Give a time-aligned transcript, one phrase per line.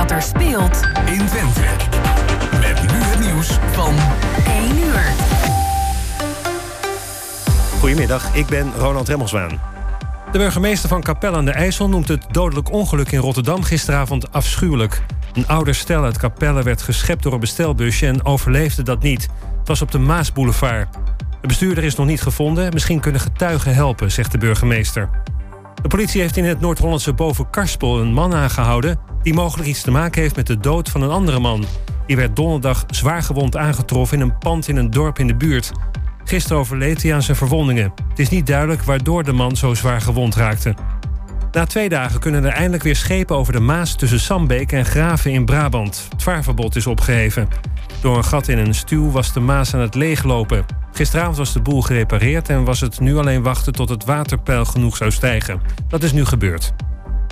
[0.00, 1.60] wat er speelt in Twente.
[2.60, 3.94] Met nu het nieuws van
[4.46, 5.02] 1 uur.
[7.78, 9.60] Goedemiddag, ik ben Ronald Remmelswaan.
[10.32, 15.02] De burgemeester van Capelle aan de IJssel noemt het dodelijk ongeluk in Rotterdam gisteravond afschuwelijk.
[15.32, 19.28] Een ouder stel uit Capelle werd geschept door een bestelbusje en overleefde dat niet.
[19.58, 20.88] Het was op de Maasboulevard.
[21.40, 22.72] De bestuurder is nog niet gevonden.
[22.72, 25.08] Misschien kunnen getuigen helpen, zegt de burgemeester.
[25.82, 28.98] De politie heeft in het Noord-Hollandse Bovenkarspel een man aangehouden...
[29.22, 31.64] die mogelijk iets te maken heeft met de dood van een andere man.
[32.06, 35.72] Die werd donderdag zwaargewond aangetroffen in een pand in een dorp in de buurt.
[36.24, 37.92] Gisteren overleed hij aan zijn verwondingen.
[38.08, 40.74] Het is niet duidelijk waardoor de man zo zwaar gewond raakte.
[41.52, 45.30] Na twee dagen kunnen er eindelijk weer schepen over de Maas tussen Sambeek en Graven
[45.30, 46.06] in Brabant.
[46.10, 47.48] Het vaarverbod is opgeheven.
[48.00, 50.64] Door een gat in een stuw was de Maas aan het leeglopen.
[50.92, 54.96] Gisteravond was de boel gerepareerd en was het nu alleen wachten tot het waterpeil genoeg
[54.96, 55.60] zou stijgen.
[55.88, 56.72] Dat is nu gebeurd.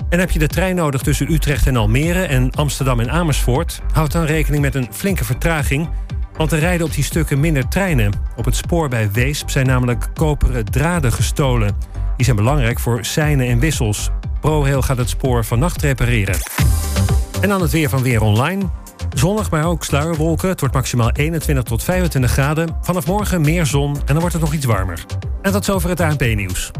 [0.09, 3.81] En heb je de trein nodig tussen Utrecht en Almere en Amsterdam en Amersfoort?
[3.93, 5.89] Houd dan rekening met een flinke vertraging.
[6.33, 8.13] Want er rijden op die stukken minder treinen.
[8.35, 11.75] Op het spoor bij Weesp zijn namelijk koperen draden gestolen.
[12.15, 14.09] Die zijn belangrijk voor seinen en wissels.
[14.41, 16.37] ProRail gaat het spoor vannacht repareren.
[17.41, 18.69] En dan het weer van Weer Online.
[19.13, 20.49] Zonnig, maar ook sluierwolken.
[20.49, 22.77] Het wordt maximaal 21 tot 25 graden.
[22.81, 25.05] Vanaf morgen meer zon en dan wordt het nog iets warmer.
[25.41, 26.71] En tot zover het ANP-nieuws.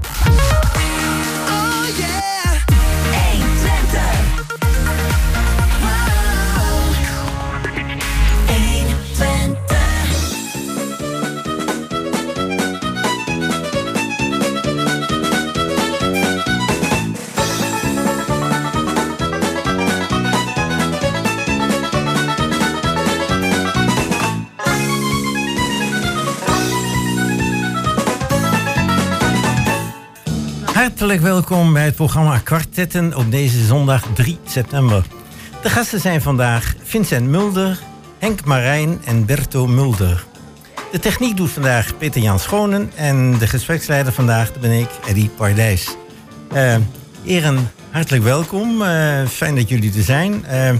[30.79, 35.05] Hartelijk welkom bij het programma Kwartetten op deze zondag 3 september.
[35.61, 37.79] De gasten zijn vandaag Vincent Mulder,
[38.19, 40.25] Henk Marijn en Berto Mulder.
[40.91, 45.95] De techniek doet vandaag Peter Jan Schonen en de gespreksleider vandaag ben ik, Eddie Pardijs.
[46.53, 46.75] Uh,
[47.25, 48.81] Eren, hartelijk welkom.
[48.81, 50.45] Uh, fijn dat jullie er zijn.
[50.51, 50.71] Uh,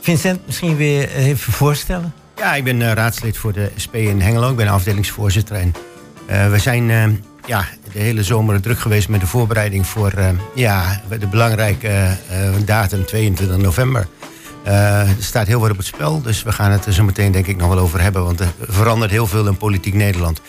[0.00, 2.14] Vincent, misschien weer even voorstellen?
[2.36, 4.50] Ja, ik ben raadslid voor de SP in Hengelo.
[4.50, 5.72] Ik ben afdelingsvoorzitter en
[6.50, 6.90] we zijn
[7.46, 11.88] ja, de hele zomer druk geweest met de voorbereiding voor uh, ja, de belangrijke
[12.30, 14.06] uh, datum 22 november.
[14.64, 17.46] Er staat heel wat op het spel, dus we gaan het er zo meteen denk
[17.46, 18.24] ik nog wel over hebben.
[18.24, 20.40] Want er verandert heel veel in politiek Nederland.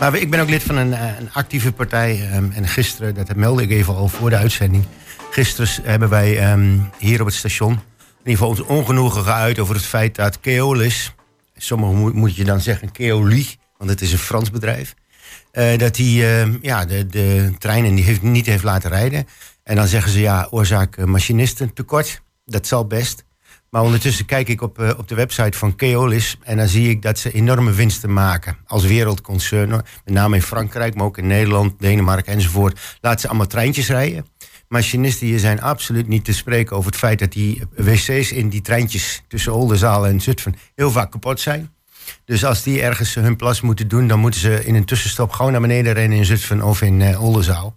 [0.00, 2.28] Maar ik ben ook lid van een, een actieve partij.
[2.30, 4.84] En gisteren, dat meldde ik even al voor de uitzending.
[5.30, 7.80] Gisteren hebben wij um, hier op het station
[8.24, 11.14] in ieder geval ons ongenoegen geuit over het feit dat Keolis...
[11.56, 13.48] Sommigen moet, moet je dan zeggen Keoli,
[13.78, 14.94] want het is een Frans bedrijf...
[15.52, 19.26] Uh, dat hij uh, ja, de, de treinen die heeft, niet heeft laten rijden.
[19.62, 22.22] En dan zeggen ze ja, oorzaak uh, machinistentekort.
[22.44, 23.24] Dat zal best.
[23.70, 26.38] Maar ondertussen kijk ik op, op de website van Keolis.
[26.42, 28.56] En dan zie ik dat ze enorme winsten maken.
[28.66, 29.70] Als wereldconcern.
[29.70, 32.80] Met name in Frankrijk, maar ook in Nederland, Denemarken enzovoort.
[33.00, 34.26] Laten ze allemaal treintjes rijden.
[34.68, 38.60] Machinisten hier zijn absoluut niet te spreken over het feit dat die wc's in die
[38.60, 41.70] treintjes tussen Oldenzaal en Zutphen heel vaak kapot zijn.
[42.24, 45.52] Dus als die ergens hun plas moeten doen, dan moeten ze in een tussenstop gewoon
[45.52, 47.74] naar beneden rennen in Zutphen of in uh, Oldenzaal.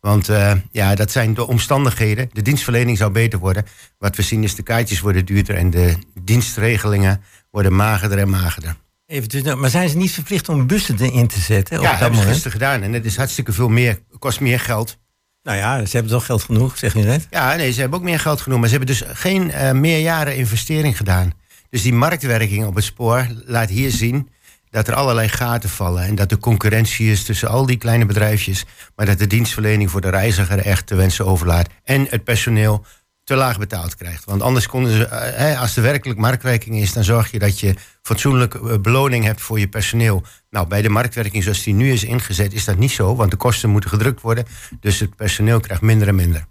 [0.00, 2.30] Want uh, ja, dat zijn de omstandigheden.
[2.32, 3.66] De dienstverlening zou beter worden.
[3.98, 8.76] Wat we zien is de kaartjes worden duurder en de dienstregelingen worden magerder en magerder.
[9.06, 11.80] Even dus, maar zijn ze niet verplicht om bussen in te zetten?
[11.80, 12.82] Ja, dat hebben ze gisteren gedaan.
[12.82, 14.98] En het is hartstikke veel meer, kost meer geld.
[15.42, 17.26] Nou ja, ze hebben toch geld genoeg, zeg je net?
[17.30, 18.58] Ja, nee, ze hebben ook meer geld genoeg.
[18.58, 21.32] Maar ze hebben dus geen uh, meerjaren investering gedaan.
[21.72, 24.28] Dus die marktwerking op het spoor laat hier zien
[24.70, 26.02] dat er allerlei gaten vallen.
[26.02, 28.64] En dat er concurrentie is tussen al die kleine bedrijfjes.
[28.96, 31.68] Maar dat de dienstverlening voor de reiziger echt te wensen overlaat.
[31.84, 32.84] En het personeel
[33.24, 34.24] te laag betaald krijgt.
[34.24, 37.74] Want anders konden ze, eh, als er werkelijk marktwerking is, dan zorg je dat je
[38.02, 40.22] fatsoenlijke eh, beloning hebt voor je personeel.
[40.50, 43.36] Nou, bij de marktwerking zoals die nu is ingezet, is dat niet zo, want de
[43.36, 44.44] kosten moeten gedrukt worden.
[44.80, 46.44] Dus het personeel krijgt minder en minder.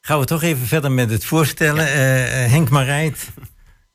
[0.00, 1.84] Gaan we toch even verder met het voorstellen.
[1.84, 2.44] Ja.
[2.44, 3.28] Uh, Henk Marijt,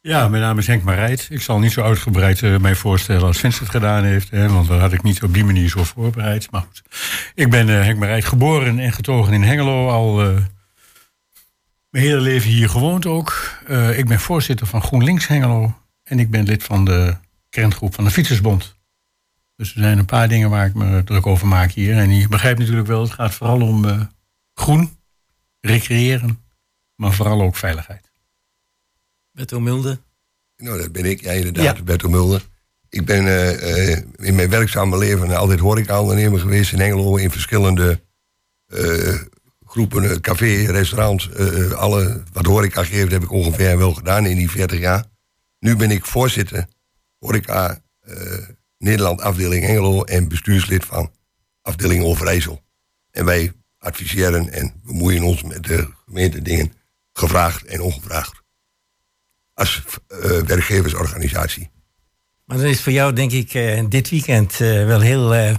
[0.05, 1.27] ja, mijn naam is Henk Marijt.
[1.29, 4.29] Ik zal niet zo uitgebreid uh, mij voorstellen als Vincent het gedaan heeft.
[4.29, 6.51] Hè, want dat had ik niet op die manier zo voorbereid.
[6.51, 6.83] Maar goed.
[7.35, 9.89] Ik ben uh, Henk Marijt, geboren en getogen in Hengelo.
[9.89, 10.35] Al uh,
[11.89, 13.59] mijn hele leven hier gewoond ook.
[13.95, 15.77] ik ben voorzitter van GroenLinks Hengelo.
[16.03, 17.15] En ik ben lid van de
[17.49, 18.75] kerngroep van de Fietsersbond.
[19.55, 21.97] Dus er zijn een paar dingen waar ik me druk over maak hier.
[21.97, 24.09] En je begrijpt natuurlijk wel, het gaat vooral om
[24.53, 24.97] groen,
[25.61, 26.43] recreëren.
[26.95, 28.04] Maar vooral ook veiligheid.
[29.35, 29.99] Berto Mulder.
[30.57, 31.21] Nou, dat ben ik.
[31.21, 31.83] Ja, inderdaad, ja.
[31.83, 32.45] Berto Mulder.
[32.89, 38.01] Ik ben uh, uh, in mijn werkzame leven altijd horeca-ondernemer geweest in Engelo in verschillende
[38.67, 39.21] uh,
[39.75, 44.37] groepen, eh, café, restaurants, eh, alle, wat horeca geeft, heb ik ongeveer wel gedaan in
[44.37, 45.05] die 40 jaar.
[45.59, 46.67] Nu ben ik voorzitter
[47.17, 48.15] horeca eh,
[48.77, 51.11] Nederland afdeling Engelo en bestuurslid van
[51.61, 52.61] afdeling Overijssel.
[53.11, 56.73] En wij adviseren en bemoeien ons met de gemeente dingen,
[57.13, 58.43] gevraagd en ongevraagd.
[59.55, 61.69] Als eh, werkgeversorganisatie.
[62.45, 65.55] Maar dan is voor jou, denk ik, eh, dit weekend eh, wel heel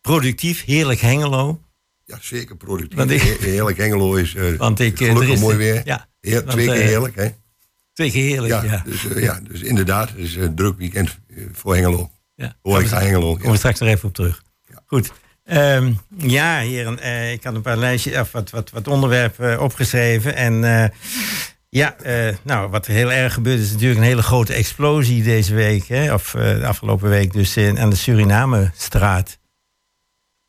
[0.00, 0.64] productief.
[0.64, 1.60] Heerlijk Hengelo.
[2.04, 2.98] Ja, zeker productief.
[2.98, 5.80] Want ik- He- Heerlijk Hengelo is Want ik, gelukkig is- mooi weer.
[5.84, 7.28] Ja, Heer- want, twee keer heerlijk, hè?
[7.92, 8.82] Twee keer heerlijk, Ja, ja.
[8.84, 11.18] Dus, ja, dus inderdaad, het is een druk weekend
[11.52, 12.10] voor Hengelo.
[12.34, 12.56] ja.
[12.62, 13.30] Horeca Hengelo.
[13.32, 13.50] Komen Ja.
[13.50, 14.42] we straks nog even op terug.
[14.64, 14.82] Ja.
[14.86, 15.12] Goed.
[15.44, 20.34] Ehm, ja, heren, ik had een paar lijstjes, of wat, wat, wat onderwerpen opgeschreven.
[20.34, 20.64] En
[21.70, 25.88] ja, eh, nou, wat heel erg gebeurt is natuurlijk een hele grote explosie deze week.
[25.88, 29.38] Hè, of eh, de afgelopen week dus in, aan de Suriname-straat.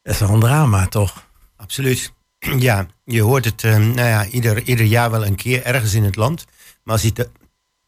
[0.02, 1.28] Dat is wel een drama, toch?
[1.56, 2.14] Absoluut.
[2.60, 6.04] Ja, je hoort het eh, nou ja, ieder, ieder jaar wel een keer ergens in
[6.04, 6.46] het land.
[6.84, 7.30] Maar als het,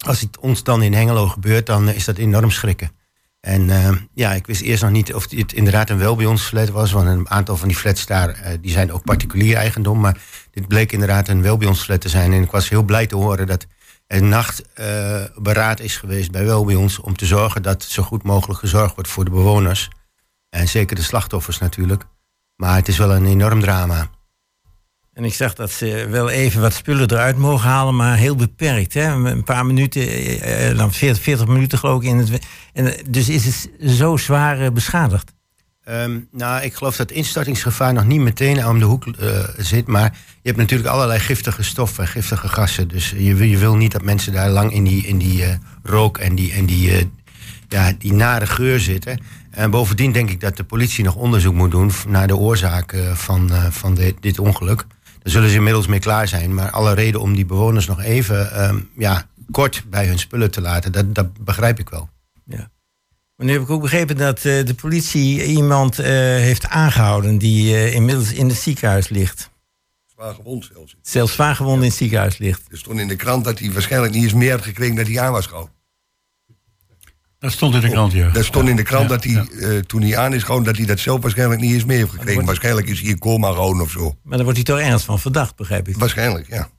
[0.06, 2.92] als het ons dan in Hengelo gebeurt, dan is dat enorm schrikken.
[3.42, 6.42] En eh, ja, ik wist eerst nog niet of dit inderdaad een wel bij ons
[6.44, 6.92] flat was.
[6.92, 10.00] Want een aantal van die flats daar, eh, die zijn ook particulier eigendom.
[10.00, 10.18] Maar
[10.52, 12.34] dit bleek inderdaad een wel bij ons flat te zijn.
[12.34, 13.66] En ik was heel blij te horen dat
[14.08, 17.00] er nachtberaad beraad is geweest bij wel bij ons.
[17.00, 19.90] Om te zorgen dat zo goed mogelijk gezorgd wordt voor de bewoners.
[20.50, 22.04] En zeker de slachtoffers natuurlijk.
[22.56, 24.10] Maar het is wel een enorm drama.
[25.22, 28.94] En ik zag dat ze wel even wat spullen eruit mogen halen, maar heel beperkt.
[28.94, 29.06] Hè?
[29.12, 32.08] Een paar minuten, eh, eh, dan 40, 40 minuten geloof ik.
[32.10, 32.30] In het,
[32.74, 35.34] en, eh, dus is het zo zwaar beschadigd.
[35.84, 39.06] Ehm, nou, ik geloof dat instortingsgevaar nog niet meteen om de hoek
[39.58, 39.88] zit.
[39.88, 42.88] Maar je hebt natuurlijk allerlei giftige stoffen, giftige gassen.
[42.88, 45.44] Dus je, wil- je wil niet dat mensen daar lang in die, in die
[45.84, 47.12] rook en die, en die,
[47.68, 49.20] ja, die nare geur zitten.
[49.52, 53.50] En bovendien denk ik dat de politie nog onderzoek moet doen naar de oorzaak van,
[53.70, 54.86] van dit ongeluk.
[55.22, 56.54] Daar zullen ze inmiddels mee klaar zijn.
[56.54, 60.62] Maar alle reden om die bewoners nog even ehm, ja, kort bij hun spullen te
[60.62, 62.10] laten, dat, dat begrijp ik wel.
[62.46, 62.70] Ja.
[63.36, 67.76] Maar nu heb ik ook begrepen dat eh, de politie iemand eh, heeft aangehouden die
[67.76, 69.50] eh, inmiddels in het ziekenhuis ligt.
[70.06, 70.96] Zwaar gewond zelfs.
[71.02, 72.62] Zelfs zwaar gewond in het ziekenhuis ligt.
[72.70, 75.20] Er stond in de krant dat hij waarschijnlijk niet eens meer had gekregen dat hij
[75.20, 75.74] aan was gehouden.
[77.42, 78.34] Dat stond in de krant, ja.
[78.34, 79.46] Er stond in de krant Ja, dat hij, ja.
[79.46, 82.12] eh, toen hij aan is gehouden, dat hij dat zelf waarschijnlijk niet eens meer heeft
[82.12, 82.46] gekregen.
[82.46, 84.16] Waarschijnlijk is hij in coma gehouden of zo.
[84.24, 85.98] Maar daar wordt hij toch ergens van verdacht, begrijp ik.
[85.98, 86.70] Waarschijnlijk, ja.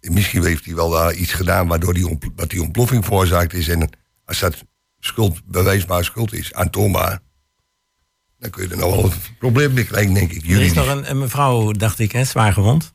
[0.00, 3.68] Misschien heeft hij wel daar iets gedaan waardoor die, ontpl- dat die ontploffing veroorzaakt is.
[3.68, 3.90] En
[4.24, 4.64] als dat
[4.98, 7.18] schuld, bewijsbaar schuld is, aantoonbaar,
[8.38, 10.50] dan kun je er nog wel een probleem mee krijgen, denk ik.
[10.50, 12.92] Er is nog een, een mevrouw, dacht ik, hè, zwaar gewond.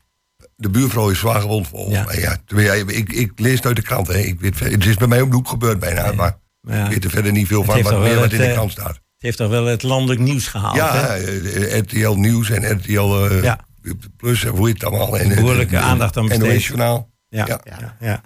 [0.55, 2.03] De buurvrouw is zwaar gewond volgens Ja.
[2.03, 2.19] mij.
[2.63, 2.73] Ja.
[2.87, 4.07] Ik, ik lees het uit de krant.
[4.07, 4.17] Hè.
[4.17, 6.11] Ik weet, het is bij mij om de hoek gebeurd bijna.
[6.11, 6.37] Maar
[6.67, 8.71] ja, ik weet er verder niet veel van wat, meer wat in de eh, krant
[8.71, 8.87] staat.
[8.87, 10.75] het heeft toch wel het landelijk nieuws gehaald.
[10.75, 11.15] Ja, hè?
[11.15, 13.59] eh, RTL Nieuws en RTL eh, Ja.
[14.17, 15.17] Plus, en hoe heet het allemaal.
[15.17, 16.53] En, Behoorlijke en- aandacht aan besteed.
[16.53, 17.09] NOS Journaal.
[17.29, 17.45] Ja.
[17.47, 17.61] Ja.
[17.79, 17.97] Ja.
[17.99, 18.21] Ja.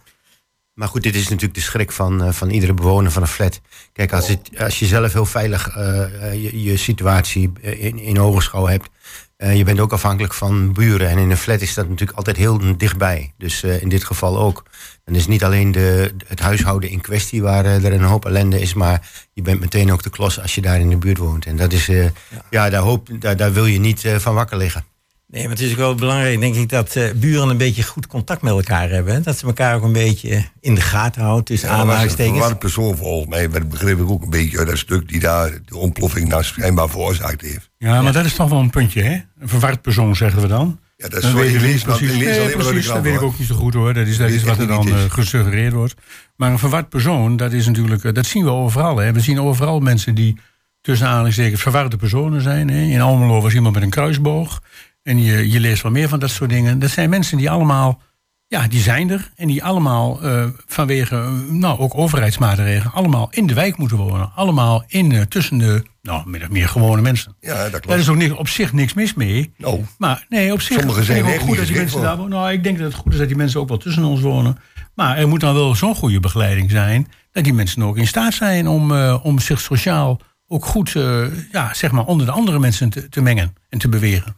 [0.74, 3.62] Maar goed, dit is natuurlijk de schrik van, eh, van iedere bewoner van een flat.
[3.94, 8.00] Kijk, als, het, als je zelf heel veilig eh, eh, je, je situatie eh, in,
[8.00, 8.90] in ogenschouw hebt...
[9.38, 11.10] eh, je bent ook afhankelijk van buren.
[11.10, 13.34] En in een flat is dat natuurlijk altijd heel dichtbij.
[13.38, 14.64] Dus eh, in dit geval ook.
[15.08, 18.62] Dan is niet alleen de, het huishouden in kwestie waar eh, er een hoop ellende
[18.62, 18.74] is...
[18.74, 21.46] maar je bent meteen ook de klos als je daar in de buurt woont.
[21.46, 22.06] En dat is, eh,
[22.50, 22.70] ja.
[22.70, 24.86] daar, hoop, daar, daar wil je niet eh, van wakker liggen.
[25.28, 28.08] Nee, maar het is ook wel belangrijk, denk ik, dat eh, buren een beetje goed
[28.08, 29.14] contact met elkaar hebben.
[29.14, 29.22] Hè?
[29.22, 32.32] Dat ze elkaar ook een beetje in de gaten houden, tussen Ja, een aanhalingstekens.
[32.32, 33.50] verwarde persoon volgens mij.
[33.50, 36.90] Dat begreep ik ook een beetje uit dat stuk die daar de ontploffing nou schijnbaar
[36.90, 37.70] veroorzaakt heeft.
[37.78, 39.14] Ja, maar dat is toch wel een puntje, hè?
[39.40, 40.80] Een verward persoon, zeggen we dan.
[40.98, 42.12] Ja, dat is Dan ik lees, ik precies.
[42.12, 43.94] lees Nee, precies, dat weet ik ook niet zo goed hoor.
[43.94, 45.96] Dat is, dat is wat er dan eh, gesuggereerd wordt.
[46.36, 48.98] Maar een verward persoon, dat is natuurlijk, eh, dat zien we overal.
[48.98, 49.12] Hè.
[49.12, 50.38] We zien overal mensen die
[50.82, 52.70] tussen aanhalingstekens verwarde personen zijn.
[52.70, 52.82] Hè.
[52.82, 54.62] In Almelo was iemand met een kruisboog.
[55.04, 56.80] En je, je leest wel meer van dat soort dingen.
[56.80, 58.02] Dat zijn mensen die allemaal,
[58.48, 59.32] ja, die zijn er.
[59.36, 61.16] En die allemaal eh, vanwege,
[61.50, 64.32] nou, ook overheidsmaatregelen, allemaal in de wijk moeten wonen.
[64.36, 67.36] Allemaal in, tussen de, nou, meer gewone mensen.
[67.40, 68.00] Ja, dat Daar klopt.
[68.00, 69.54] is ook niks, op zich niks mis mee.
[69.58, 72.32] Nou, Maar nee, op zich Sommigen zijn ook goed niet dat die mensen daar wonen.
[72.32, 74.58] Nou, ik denk dat het goed is dat die mensen ook wel tussen ons wonen.
[74.96, 77.08] Maar er moet dan wel zo'n goede begeleiding zijn...
[77.32, 80.96] dat die mensen ook in staat zijn om, eh, om zich sociaal ook goed...
[80.96, 84.36] eh, ja, zeg maar onder de andere mensen te, te mengen en te bewegen.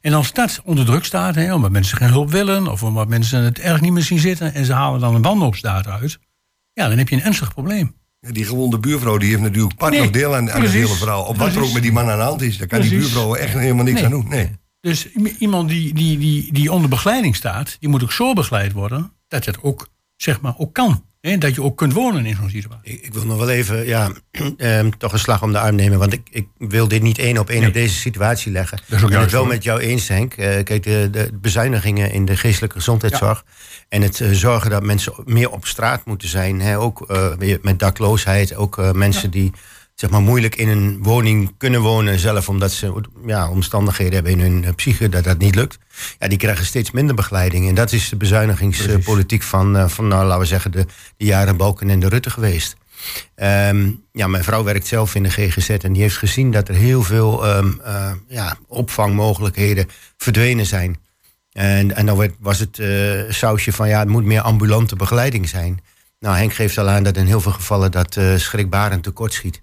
[0.00, 2.66] En als dat onder druk staat, hè, omdat mensen geen hulp willen...
[2.68, 4.54] of omdat mensen het erg niet meer zien zitten...
[4.54, 6.18] en ze halen dan een wanhoopsdaad uit...
[6.72, 7.94] ja, dan heb je een ernstig probleem.
[8.30, 11.24] Die gewonde buurvrouw die heeft natuurlijk part Nee, nog deel aan, aan het hele verhaal.
[11.24, 13.34] Op wat er ook met die man aan de hand is, daar kan die buurvrouw
[13.34, 14.04] echt helemaal niks Nee.
[14.04, 14.28] aan doen.
[14.28, 14.50] Nee.
[14.80, 19.12] Dus iemand die, die, die, die onder begeleiding staat, die moet ook zo begeleid worden
[19.28, 21.04] dat het ook, zeg maar, ook kan.
[21.22, 22.92] En dat je ook kunt wonen in zo'n situatie.
[22.92, 24.10] Ik, ik wil nog wel even ja,
[24.56, 25.98] ehm, toch een slag om de arm nemen.
[25.98, 27.68] Want ik, ik wil dit niet één op één Nee.
[27.68, 28.76] op deze situatie leggen.
[28.88, 30.34] Dat is ook ik ben het wel met jou eens, Henk.
[30.34, 33.44] Eh, kijk, de, de bezuinigingen in de geestelijke gezondheidszorg.
[33.88, 36.60] En het eh, zorgen dat mensen meer op straat moeten zijn.
[36.60, 37.06] Hè, ook
[37.38, 38.54] weer met dakloosheid.
[38.54, 39.52] Ook mensen die
[40.02, 42.18] zeg maar, moeilijk in een woning kunnen wonen.
[42.18, 45.78] Zelf omdat ze ja, omstandigheden hebben in hun eh, psyche dat dat niet lukt.
[46.18, 47.68] Ja, die krijgen steeds minder begeleiding.
[47.68, 51.56] En dat is de bezuinigingspolitiek van, eh, van nou, laten we zeggen, de, de jaren
[51.56, 52.76] Balken en de Rutte geweest.
[53.34, 56.74] Ehm, ja, mijn vrouw werkt zelf in de GGZ en die heeft gezien dat er
[56.74, 60.96] heel veel ehm, eh, ja, opvangmogelijkheden verdwenen zijn.
[61.52, 62.88] En, en dan werd, was het eh,
[63.28, 65.80] sausje van ja, het moet meer ambulante begeleiding zijn.
[66.18, 69.62] Nou, Henk geeft al aan dat in heel veel gevallen dat eh schrikbarend tekort schiet.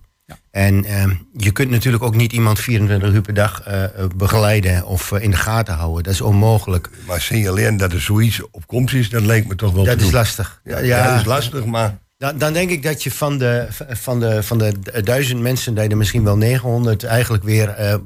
[0.51, 4.85] En ehm, je kunt natuurlijk ook niet iemand 24 uur per dag eh, eh, begeleiden
[4.85, 6.03] of eh, in de gaten houden.
[6.03, 6.89] Dat is onmogelijk.
[7.07, 10.11] Maar signaleren dat er zoiets op komst is, dat lijkt me toch wel Dat is
[10.11, 10.61] lastig.
[10.63, 14.19] Ja, ja, dat is lastig, maar Dan, dan denk ik dat je van de, van,
[14.19, 17.99] de, van de duizend mensen, dat je er misschien wel 900 eigenlijk weer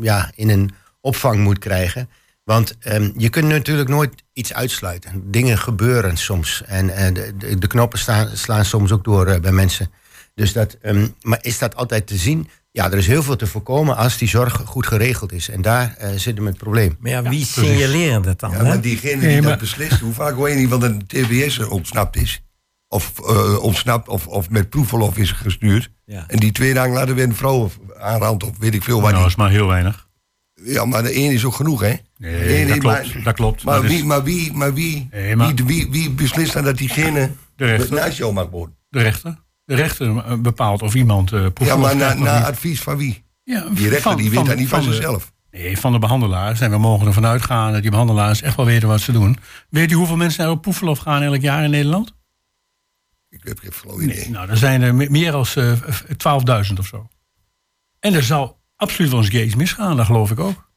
[0.00, 0.70] ja, in een
[1.00, 2.08] opvang moet krijgen.
[2.44, 5.30] Want ehm, je kunt natuurlijk nooit iets uitsluiten.
[5.30, 6.62] Dingen gebeuren soms.
[6.66, 9.90] En de, de, knoppen staan, slaan soms ook door bij mensen.
[10.34, 12.48] Dus dat, ehm, maar is dat altijd te zien?
[12.72, 15.48] Ja, er is heel veel te voorkomen als die zorg goed geregeld is.
[15.48, 16.96] En daar eh zit hem het probleem.
[17.00, 18.50] Maar ja, wie signaleren dat dan?
[18.50, 18.62] Ja, hè?
[18.62, 22.16] maar diegene die Nee, dat beslist, hoe vaak hoor je niet van een TBS ontsnapt
[22.16, 22.42] is?
[22.88, 25.90] Of eh, ontsnapt of, of met proefverlof is gestuurd.
[26.04, 26.24] Ja.
[26.28, 29.10] En die twee dagen later weer een vrouw aanrandt of weet ik veel wat.
[29.10, 30.08] Nou, dat is maar heel weinig.
[30.64, 31.94] Ja, maar de één is ook genoeg, hè?
[32.16, 33.64] Nee, dat klopt, dat klopt.
[33.64, 36.76] Maar, Dat is- wie, maar, wie, maar, wie, maar- wie, wie, wie beslist dan dat
[36.78, 37.30] diegene
[37.90, 38.76] naast jou mag wonen?
[38.88, 39.38] De rechter.
[39.70, 43.24] De rechter eh, bepaalt of iemand eh Ja, maar na, na advies van wie?
[43.42, 45.32] Ja, Die rechter van- die weet dat niet van, zichzelf.
[45.50, 46.60] Nee, van de behandelaars.
[46.60, 49.36] En we mogen ervan uitgaan dat die behandelaars echt wel weten wat ze doen.
[49.68, 52.14] Weet u hoeveel mensen er op proefverlof gaan elk jaar in Nederland?
[53.28, 54.16] Ik heb geen flauw idee.
[54.16, 55.46] Nee, nou, er zijn er me- meer dan
[56.16, 57.08] 12.000 of zo.
[58.00, 60.69] En er zal absoluut wel eens misgaan, dat geloof ik ook.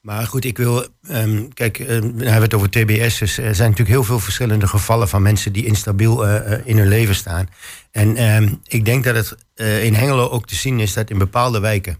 [0.00, 0.86] Maar goed, ik wil.
[1.08, 3.18] ehm, kijk, ehm, we hebben het over TBS.
[3.18, 6.78] Dus er zijn natuurlijk heel veel verschillende gevallen van mensen die instabiel eh, eh, in
[6.78, 7.48] hun leven staan.
[7.90, 11.18] En ehm, ik denk dat het eh, in Hengelo ook te zien is dat in
[11.18, 11.98] bepaalde wijken.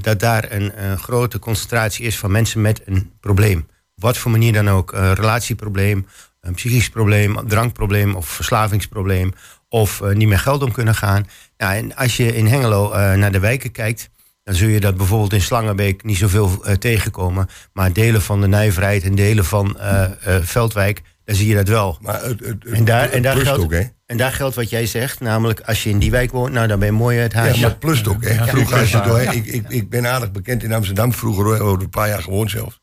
[0.00, 3.68] dat daar een grote concentratie is van mensen met een probleem.
[3.94, 4.92] Wat voor manier dan ook.
[4.92, 6.06] Een relatieprobleem,
[6.40, 9.32] een psychisch probleem, drankprobleem of verslavingsprobleem.
[9.68, 11.26] Of niet meer geld om kunnen gaan.
[11.56, 14.10] Nou, en als je in Hengelo naar de wijken kijkt.
[14.46, 17.48] Dan zul je dat bijvoorbeeld in Slangenbeek niet zoveel eh, tegenkomen.
[17.72, 21.68] Maar delen van de Nijverheid en delen van eh, eh, Veldwijk, daar zie je dat
[21.68, 21.98] wel.
[22.00, 23.82] Maar het, het, het, En daar, en, daar geldt, ook, hè?
[24.06, 26.78] en daar geldt wat jij zegt, namelijk als je in die wijk woont, nou dan
[26.78, 27.54] ben je mooi uit huis.
[27.54, 28.34] Ja, maar het plust ook, hè?
[28.34, 31.58] Ja, Vroeger, als je door, ik, ik, ik ben aardig bekend in Amsterdam, vroeger hoor,
[31.58, 32.80] over een paar jaar gewoond zelfs.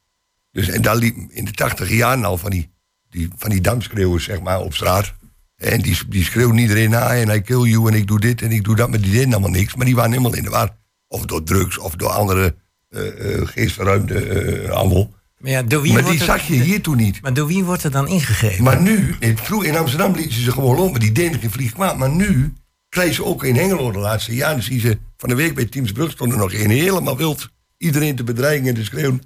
[0.51, 2.73] Dus, en daar liep in de tachtig jaren al van die,
[3.09, 5.13] die, van die damschreeuwers, zeg maar, op straat.
[5.55, 8.51] En die, die schreeuwden iedereen na en I kill you en ik doe dit en
[8.51, 9.75] ik doe dat, maar die deden allemaal niks.
[9.75, 10.81] Maar die waren helemaal in de war.
[11.13, 12.55] Of door drugs of door andere
[12.89, 13.01] eh,
[13.43, 15.13] geestverruimde eh handel.
[15.37, 17.21] Maar, ja, door wie Maar die zag je hier toen niet.
[17.21, 18.63] Maar door wie wordt er dan ingegrepen?
[18.63, 21.97] Maar nu, in, vroeger in Amsterdam lieten ze gewoon lopen, die deden geen vlieg kwaad.
[21.97, 22.53] Maar nu
[22.89, 24.55] krijgen ze ook in Hengelo de laatste jaren.
[24.55, 27.49] Dan zie je ze van de week bij Teamsbrug stonden er nog een helemaal wild.
[27.77, 29.21] Iedereen te bedreigen en te schreeuwen.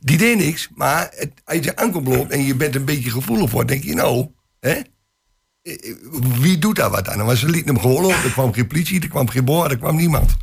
[0.00, 3.50] Die deed niks, maar het, als je aankomt loopt en je bent een beetje gevoelig
[3.50, 4.26] voor, denk je nou,
[4.60, 4.80] hè?
[6.40, 7.26] Wie doet daar wat aan?
[7.26, 8.24] Maar ze lieten hem gewoon lopen.
[8.24, 10.36] Er kwam geen politie, er kwam geen boor, er kwam niemand.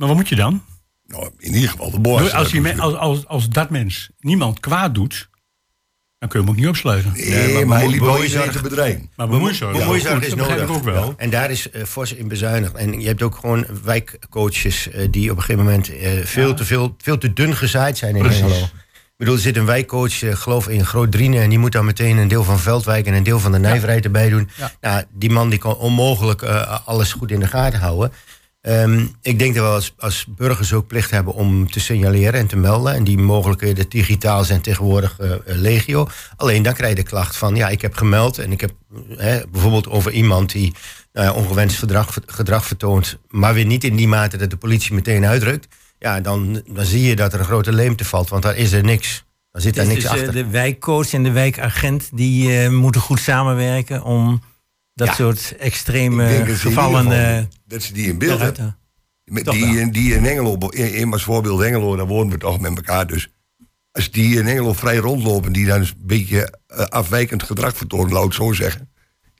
[0.00, 0.62] Maar wat moet je dan?
[1.06, 2.30] Nou, in ieder geval de boor.
[2.32, 5.28] als, me- als, als, als dat mens niemand kwaad doet,
[6.18, 7.12] dan kun je hem ook niet opsluiten.
[7.14, 9.10] Nee, maar, hij liep wel bemoeizorg- te bedreigen.
[9.16, 10.62] Maar bemoeizorg, Bemoeizorg goed, is nodig.
[10.62, 11.14] ik ook wel.
[11.16, 12.74] En daar is eh, fors in bezuinigd.
[12.74, 16.64] En je hebt ook gewoon wijkcoaches eh, die op een gegeven moment eh, veel, te
[16.64, 18.40] veel, veel te dun gezaaid zijn in Precies.
[18.40, 18.64] Hengelo.
[18.64, 21.40] Ik bedoel, er zit een wijkcoach, geloof in Groot Driene...
[21.40, 24.04] en die moet dan meteen een deel van Veldwijk en een deel van de Nijverheid
[24.04, 24.48] erbij doen.
[24.56, 24.72] Ja.
[24.80, 28.12] Nou, die man die kan onmogelijk eh, alles goed in de gaten houden.
[28.60, 32.46] Ehm, ik denk dat we als, als burgers ook plicht hebben om te signaleren en
[32.46, 32.94] te melden.
[32.94, 36.08] En die mogelijkheden digitaal zijn tegenwoordig eh, eh, legio.
[36.36, 38.38] Alleen dan krijg je de klacht van, ja, ik heb gemeld...
[38.38, 40.74] en ik heb eh, hè, bijvoorbeeld over iemand die
[41.12, 43.18] nou ja, ongewenst gedrag, gedrag vertoont...
[43.28, 45.68] maar weer niet in die mate dat de politie meteen uitdrukt...
[45.98, 48.84] ja, dan, dan zie je dat er een grote leemte valt, want daar is er
[48.84, 49.24] niks.
[49.52, 50.32] Dan zit daar Dus, niks dus, achter.
[50.32, 54.42] de wijkcoach en de wijkagent die moeten goed samenwerken om
[54.94, 55.14] dat Ja.
[55.14, 58.60] soort extreme gevallen dat ze die in beeld hebben.
[58.60, 58.78] halen.
[59.24, 62.76] Met Toch die, die in Engelo, in als voorbeeld Engelo, daar wonen we toch met
[62.76, 63.06] elkaar.
[63.06, 63.32] Dus
[63.92, 68.24] als die in Engelo vrij rondlopen, die dan een beetje eh, afwijkend gedrag vertonen, laat
[68.24, 68.90] ik zo zeggen.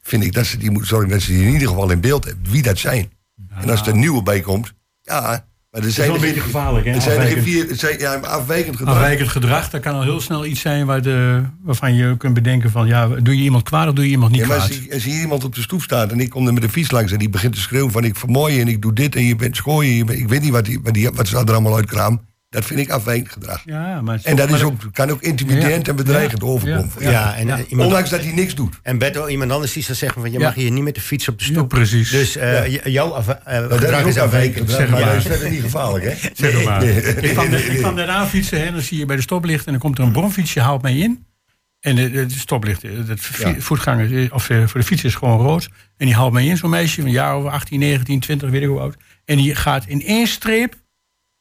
[0.03, 2.25] Vind ik dat ze die moeten zorgen dat ze die in ieder geval in beeld
[2.25, 3.13] hebben, wie dat zijn.
[3.49, 4.73] En als er een nieuwe bij komt,
[5.03, 6.93] ja, Maar er Dat is zijn wel een beetje gevaarlijk, hè?
[6.93, 8.95] Er zijn er Afwijkend, vier, zijn, ja, afwijkend gedrag.
[8.95, 12.71] afwijkend gedrag, dat kan al heel snel iets zijn waar de, waarvan je kunt bedenken
[12.71, 12.87] van...
[12.87, 14.69] ja, doe je iemand kwaad of doe je iemand niet Ja, maar kwaad?
[14.69, 16.69] als, hier- als hier iemand op de stoep staat en ik kom er met de
[16.69, 19.25] fiets langs en die begint te schreeuwen van ik vermooi en ik doe dit en
[19.25, 21.53] je bent schooien, je bent- ik weet niet wat, die, wat, die, wat ze er
[21.53, 22.21] allemaal uitkraam.
[22.50, 23.62] Dat vind ik afwijkend gedrag.
[23.64, 25.90] Ja, maar En dat is ook, kan ook intimiderend Ja.
[25.92, 26.49] en bedreigend Ja.
[26.49, 26.90] overkomen.
[26.99, 27.11] Ja.
[27.11, 28.78] Ja, en eh, iemand, Ondanks dat hij niks doet.
[28.83, 30.45] en Beto, iemand anders die zou zeggen van je Ja.
[30.45, 31.69] mag hier niet met de fiets op de Ja, stoep.
[31.69, 32.11] precies.
[32.11, 35.07] Dus eh, jouw af, eh, dat gedrag is afwijkend maar Ja.
[35.07, 36.28] dat is verder niet gevaarlijk, hè?
[36.47, 36.80] Zeg maar.
[36.85, 37.02] Nee.
[37.02, 39.64] Ik kwam, ik kwam daarna fietsen en dan zie je bij de stoplicht...
[39.66, 41.26] en dan komt er een bromfietsje, haalt mij in.
[41.80, 43.54] En de, de stoplicht, eh, het vi- Ja.
[43.61, 45.69] voetganger, eh, of eh, voor de fiets is gewoon rood.
[45.97, 48.62] En die haalt mij in, zo'n meisje van een jaar of 18, 19, 20, weet
[48.62, 48.97] ik hoe oud.
[49.25, 50.75] En die gaat in één streep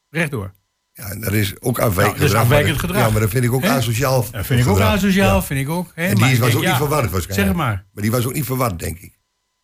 [0.09, 0.51] rechtdoor.
[0.99, 2.43] Ja, en dat is ook afwijkend Nou, gedrag.
[2.43, 3.01] afwijkend maar gedrag.
[3.05, 4.25] Ja, maar dat vind ik ook asociaal.
[4.31, 4.93] Dat vind ik ook gedrag.
[4.93, 5.41] asociaal, Ja.
[5.43, 5.91] vind ik ook.
[5.95, 7.47] En die was denk, ook niet verward waarschijnlijk.
[7.47, 7.85] Zeg maar.
[7.93, 9.19] Maar die was ook niet verward, denk ik.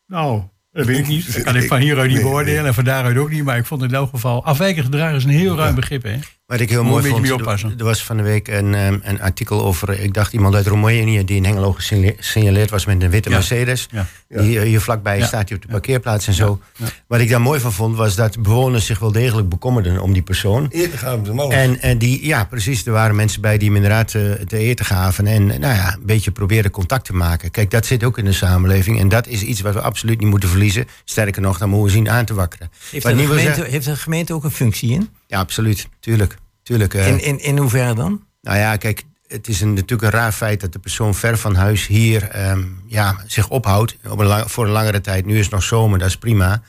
[0.08, 1.34] Nou, dat weet ik niet.
[1.34, 3.44] Dat kan ik van hieruit niet beoordelen en van daaruit ook niet.
[3.44, 4.44] Maar ik vond in elk geval...
[4.46, 6.18] Afwijkend gedrag is een heel ruim begrip, hè?
[6.46, 7.74] Wat ik heel Moet mooi vond, er- oppassen.
[7.78, 11.24] er was van de week een, ehm, een artikel over, ik dacht iemand uit Roemenië
[11.26, 13.36] die in Hengelo gesignale- gesignaleerd was met een witte Ja.
[13.36, 13.88] Mercedes.
[13.92, 14.08] Ja.
[14.42, 15.26] Die eh, hier vlakbij Ja.
[15.26, 16.60] staat hij op de parkeerplaats en zo.
[17.08, 20.22] Wat ik daar mooi van vond was dat bewoners zich wel degelijk bekommerden om die
[20.22, 20.72] persoon.
[20.74, 21.52] Hem al.
[21.52, 22.86] En, en die, ja, precies.
[22.86, 25.28] Er waren mensen bij die hem inderdaad eh, te eten gaven.
[25.28, 27.52] En eh, nou ja, een beetje probeerden contact te maken.
[27.52, 29.00] Kijk, dat zit ook in de samenleving.
[29.00, 30.88] En dat is iets wat we absoluut niet moeten verliezen.
[31.06, 32.70] Sterker nog, dan moeten we zien aan te wakkeren.
[32.92, 35.10] Heeft, de gemeente, zeggen- heeft de gemeente ook een functie in?
[35.28, 35.88] Ja, absoluut.
[36.00, 36.38] Tuurlijk.
[36.64, 37.08] Tuurlijk eh.
[37.08, 38.24] In, in, in hoeverre dan?
[38.42, 41.56] Nou ja, kijk, het is een, natuurlijk een raar feit dat de persoon ver van
[41.56, 45.26] huis hier ehm, ja, zich ophoudt op een lang- voor een langere tijd.
[45.26, 46.62] Nu is het nog zomer, dat is prima.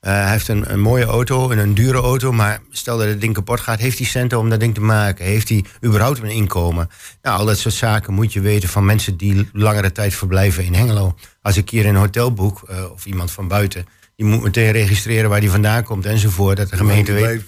[0.00, 3.20] Eh, hij heeft een, een mooie auto en een dure auto, maar stel dat het
[3.20, 5.24] ding kapot gaat, heeft hij centen om dat ding te maken?
[5.24, 6.88] Heeft hij überhaupt een inkomen?
[7.22, 10.74] Nou, al dat soort zaken moet je weten van mensen die langere tijd verblijven in
[10.74, 11.14] Hengelo.
[11.42, 15.30] Als ik hier een hotel boek, eh, of iemand van buiten, die moet meteen registreren
[15.30, 17.42] waar die vandaan komt enzovoort, dat de gemeente weet.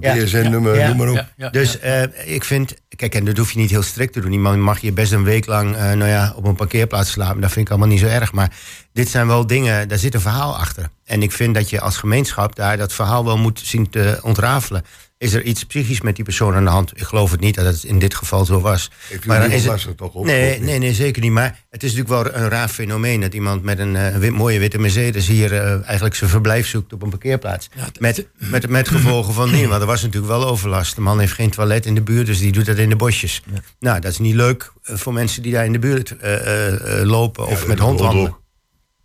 [0.00, 0.14] Ja.
[0.14, 0.88] BSN-nummer, Ja.
[0.88, 1.14] noem maar op.
[1.14, 4.20] Ja, ja, Dus eh, ik vind, kijk, en dat hoef je niet heel strikt te
[4.20, 4.32] doen.
[4.32, 7.40] Iemand mag je best een week lang eh, nou ja, op een parkeerplaats slapen.
[7.40, 8.32] Dat vind ik allemaal niet zo erg.
[8.32, 8.52] Maar
[8.92, 10.88] dit zijn wel dingen, daar zit een verhaal achter.
[11.04, 14.84] En ik vind dat je als gemeenschap daar dat verhaal wel moet zien te ontrafelen.
[15.20, 16.90] Is er iets psychisch met die persoon aan de hand?
[16.94, 18.90] Ik geloof het niet dat het in dit geval zo was.
[19.08, 20.24] Ik Maar dan het is het- toch op.
[20.24, 21.30] Nee, nee, nee, zeker niet.
[21.32, 24.58] Maar het is natuurlijk wel een raar fenomeen dat iemand met een eh, wit- mooie
[24.58, 27.68] witte Mercedes hier eh, eigenlijk zijn verblijf zoekt op een parkeerplaats.
[27.98, 30.94] met, met, met gevolgen van niet, want er was natuurlijk wel overlast.
[30.94, 33.42] De man heeft geen toilet in de buurt, dus die doet dat in de bosjes.
[33.80, 37.00] Nou, dat is niet leuk eh, voor mensen die daar in de buurt eh, eh,
[37.00, 38.30] eh, lopen of Ja, met dat hond hoort wandelen.
[38.32, 38.42] ook.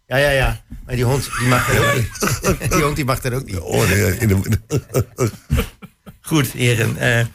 [0.08, 0.62] Ja, ja, ja.
[0.86, 2.69] Maar die hond die mag er ook niet.
[2.71, 3.60] Die hond die mag er ook niet.
[3.60, 4.60] Oh, nee, in de,
[6.25, 6.97] Goed, heren.
[6.97, 7.25] eh,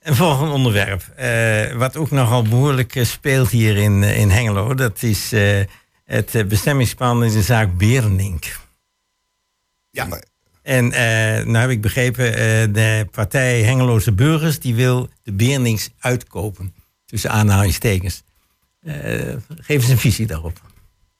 [0.00, 1.02] een volgend onderwerp.
[1.16, 4.74] eh, wat ook nogal behoorlijk eh, speelt hier in, in Hengelo.
[4.74, 5.30] Dat is
[6.04, 8.58] het bestemmingsplan in de zaak Berenink.
[9.90, 10.20] ja,
[10.62, 10.88] En
[11.44, 12.32] nou heb ik begrepen,
[12.72, 14.58] de partij Hengeloze Burgers...
[14.58, 16.74] die wil de Beernings uitkopen.
[17.06, 18.22] Tussen aanhalingstekens.
[18.82, 20.60] Geef eens een visie daarop.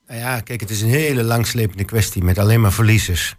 [0.06, 3.36] Nou ja, kijk, het is een hele langslepende kwestie met alleen maar verliezers.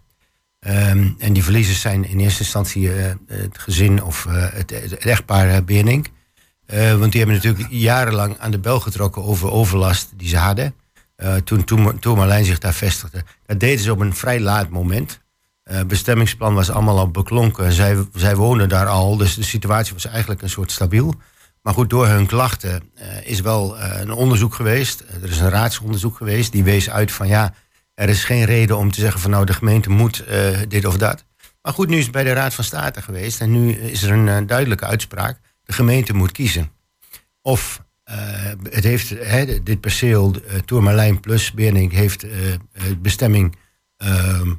[0.62, 4.96] Ehm, en die verliezers zijn in eerste instantie eh, het gezin of eh, het, het
[4.96, 6.12] echtpaar uh.
[6.66, 10.74] Eh, want die hebben natuurlijk jarenlang aan de bel getrokken over overlast die ze hadden.
[11.44, 13.24] Toen, toen, toen Marlijn zich daar vestigde.
[13.46, 15.20] Dat deden ze op een vrij laat moment.
[15.62, 17.72] Het bestemmingsplan was allemaal al beklonken.
[17.72, 21.14] Zij, zij woonden daar al, dus de situatie was eigenlijk een soort stabiel.
[21.62, 25.04] Maar goed, door hun klachten uh, is wel uh, een onderzoek geweest.
[25.22, 26.52] er is een raadsonderzoek geweest.
[26.52, 27.54] Die wees uit van ja,
[27.94, 30.96] er is geen reden om te zeggen van nou de gemeente moet uh, dit of
[30.96, 31.24] dat.
[31.62, 33.40] Maar goed, nu is het bij de Raad van State geweest.
[33.40, 35.38] En nu is er een duidelijke uitspraak.
[35.64, 36.70] De gemeente moet kiezen.
[37.42, 37.82] Of
[38.70, 39.14] het heeft,
[39.64, 42.26] dit perceel, uh, Tourmalijn plus Beernink, heeft
[42.98, 43.56] bestemming
[43.96, 44.52] ehm,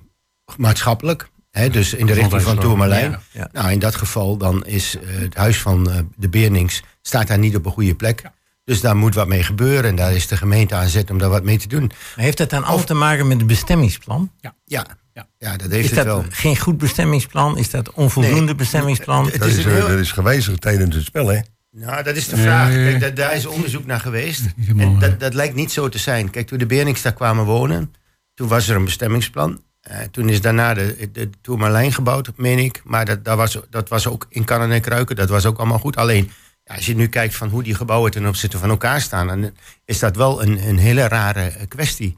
[0.57, 1.29] maatschappelijk.
[1.71, 3.11] Dus in de richting van Tourmalijn.
[3.11, 3.49] Ja, ja.
[3.51, 7.65] Nou, in dat geval dan is het huis van de Beernings staat daar niet op
[7.65, 8.21] een goede plek.
[8.21, 8.33] Ja.
[8.65, 9.89] Dus daar moet wat mee gebeuren.
[9.89, 11.91] En daar is de gemeente aan zet om daar wat mee te doen.
[12.15, 14.31] Maar heeft dat dan alles te maken met het bestemmingsplan?
[14.39, 14.85] Ja, ja.
[15.13, 15.27] ja.
[15.37, 16.25] ja dat heeft is het dat wel.
[16.29, 17.57] geen goed bestemmingsplan?
[17.57, 18.55] Is dat onvoldoende nee.
[18.55, 19.25] bestemmingsplan?
[19.25, 19.87] Het dat, is is, heel...
[19.87, 21.39] dat is gewijzigd tijdens het spel, hè?
[21.71, 22.69] Nou, dat is de vraag.
[22.69, 24.41] Kijk, daar, daar is onderzoek naar geweest.
[24.77, 26.29] En dat, dat lijkt niet zo te zijn.
[26.29, 27.93] Kijk, toen de Beernings daar kwamen wonen,
[28.33, 29.61] toen was er een bestemmingsplan.
[29.91, 32.81] Uh, toen is daarna de, de Tourmalijn gebouwd, meen ik.
[32.83, 35.15] Maar dat, dat, was, dat was ook in kannen en kruiken.
[35.15, 35.95] Dat was ook allemaal goed.
[35.95, 36.31] Alleen,
[36.65, 39.27] als je nu kijkt van hoe die gebouwen ten opzichte van elkaar staan...
[39.27, 39.51] dan
[39.85, 42.15] is dat wel een, een hele rare kwestie.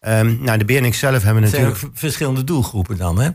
[0.00, 1.92] Um, nou, de BNX zelf hebben Het zijn natuurlijk...
[1.92, 3.28] ook verschillende doelgroepen dan, hè?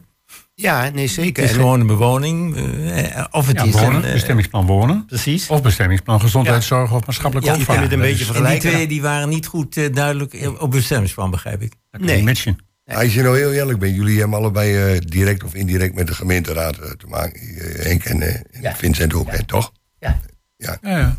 [0.56, 1.43] Ja, nee, zeker.
[1.43, 2.58] Het is gewoon een bewoning.
[2.58, 5.06] Uh, of het ja, is wonen, een, uh, bestemmingsplan wonen.
[5.06, 5.47] Precies.
[5.47, 6.95] Of bestemmingsplan gezondheidszorg ja.
[6.95, 7.80] of maatschappelijke ja, opvang.
[7.80, 8.62] Je kunt het een beetje en vergelijken.
[8.62, 11.73] die twee die waren niet goed uh, duidelijk op bestemmingsplan, begrijp ik.
[11.91, 12.23] Nee.
[12.23, 12.58] Matchen.
[12.86, 16.13] Als je nou heel eerlijk bent, jullie hebben allebei eh, direct of indirect met de
[16.13, 17.39] gemeenteraad eh, te maken.
[17.39, 18.76] Eh, Henk en, eh, en Ja.
[18.76, 19.71] Vincent ook, hè, toch?
[19.99, 20.19] Ja.
[20.63, 21.17] Ja, ja.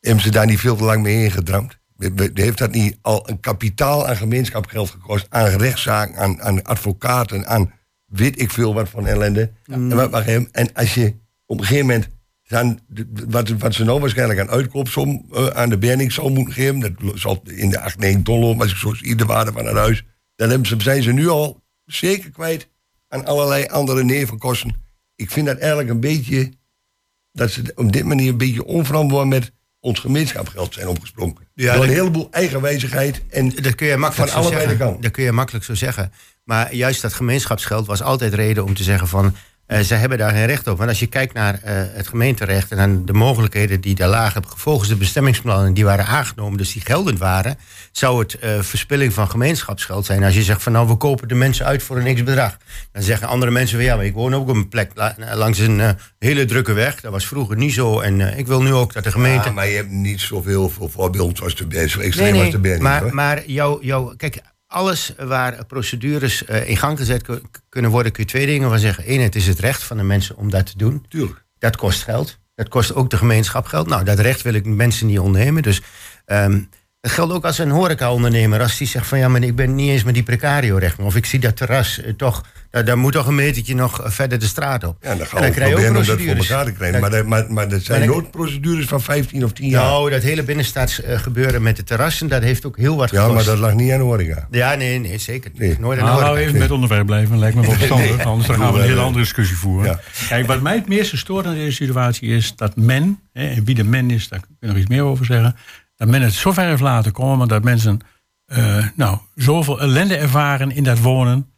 [0.00, 1.78] Hebben ze daar niet veel te lang mee ingedramd?
[2.34, 5.26] Heeft dat niet al een kapitaal aan gemeenschapsgeld gekost?
[5.28, 7.72] Aan rechtszaken, aan, aan advocaten, aan
[8.06, 9.52] weet ik veel wat van ellende.
[9.64, 11.14] En, wat, mag hem- en als je
[11.46, 12.08] op een gegeven moment
[12.42, 12.80] dan,
[13.28, 16.92] wat, wat ze nou waarschijnlijk aan uitkoopsom eh, aan de Berning zou moeten geven, dat
[17.14, 19.76] zal in de 8, 9 ton lopen, als ik zo zie de waarde van het
[19.76, 20.04] huis,
[20.36, 22.68] dan hebben ze, zijn ze nu al zeker kwijt
[23.08, 24.74] aan allerlei andere nevenkosten.
[25.16, 26.52] Ik vind dat eigenlijk een beetje
[27.32, 31.36] dat ze op dit manier een beetje onverantwoord met ons gemeenschapsgeld zijn opgesprongen.
[31.54, 35.02] Ja, Door een heleboel eigenwijzigheid en Dat kun je makkelijk Van allebei de kanten.
[35.02, 36.12] Dat kun je makkelijk zo zeggen.
[36.44, 39.34] Maar juist dat gemeenschapsgeld was altijd reden om te zeggen van...
[39.72, 40.76] eh, ze hebben daar geen recht op.
[40.78, 42.70] Want als je kijkt naar eh, het gemeenterecht...
[42.70, 44.42] en aan de mogelijkheden die daar lagen...
[44.56, 46.58] volgens de bestemmingsplannen die waren aangenomen...
[46.58, 47.58] dus die geldend waren...
[47.92, 50.24] zou het eh, verspilling van gemeenschapsgeld zijn.
[50.24, 52.56] Als je zegt van nou, we kopen de mensen uit voor een niks bedrag.
[52.92, 54.90] Dan zeggen andere mensen van ja, maar ik woon ook op een plek...
[54.94, 57.00] la- langs een hele drukke weg.
[57.00, 58.00] Dat was vroeger niet zo.
[58.00, 59.48] En ik wil nu ook dat de gemeente...
[59.48, 62.58] Ja, maar je hebt niet zoveel voor voorbeelden zoals de extreem Nee, als nee, de
[62.58, 62.82] Berning.
[62.82, 63.14] maar, hoor.
[63.14, 64.40] maar jouw, jouw, kijk,
[64.72, 68.78] alles waar procedures eh, in gang gezet ku- kunnen worden, kun je twee dingen van
[68.78, 69.04] zeggen.
[69.12, 71.04] Eén, het is het recht van de mensen om dat te doen.
[71.08, 71.44] Tuurlijk.
[71.58, 72.38] Dat kost geld.
[72.54, 73.86] Dat kost ook de gemeenschap geld.
[73.86, 75.62] Nou, dat recht wil ik mensen niet ontnemen.
[75.62, 75.82] Dus
[76.24, 76.60] ehm,
[77.02, 78.60] dat geldt ook als een horecaondernemer.
[78.60, 80.98] Als die zegt van ja, maar ik ben niet eens met die precario recht.
[80.98, 84.10] Of ik zie dat terras eh, toch, daar, daar moet toch een metertje nog eh,
[84.10, 84.96] verder de straat op.
[85.00, 87.00] Ja, dan krijg je ook proberen om dat voor elkaar te krijgen.
[87.00, 89.82] Dan- Maar, dat- maar, maar dat zijn Maar noodprocedures van 15 of 10 jaar.
[89.84, 93.20] Nou, dat hele binnenstaads eh, gebeuren met de terrassen, dat heeft ook heel wat ja,
[93.20, 93.34] gekost.
[93.34, 94.46] maar dat lag niet aan de horeca.
[94.50, 95.60] Ja, nee, nee, zeker niet.
[95.60, 95.76] Nee.
[95.78, 96.40] Nooit aan Nou, de orde.
[96.40, 98.24] we even met onderwerp blijven, lijkt me wel verstandig.
[98.24, 99.90] Anders dan gaan we een hele andere discussie voeren.
[99.90, 100.00] Ja.
[100.28, 103.74] Kijk, wat mij het meeste stoort aan deze situatie is dat men, hè, en wie
[103.74, 105.56] de men is, daar kun je nog iets meer over zeggen,
[106.02, 108.00] dat men het zo ver heeft laten komen dat mensen
[108.44, 111.52] eh, nou, zoveel ellende ervaren in dat wonen,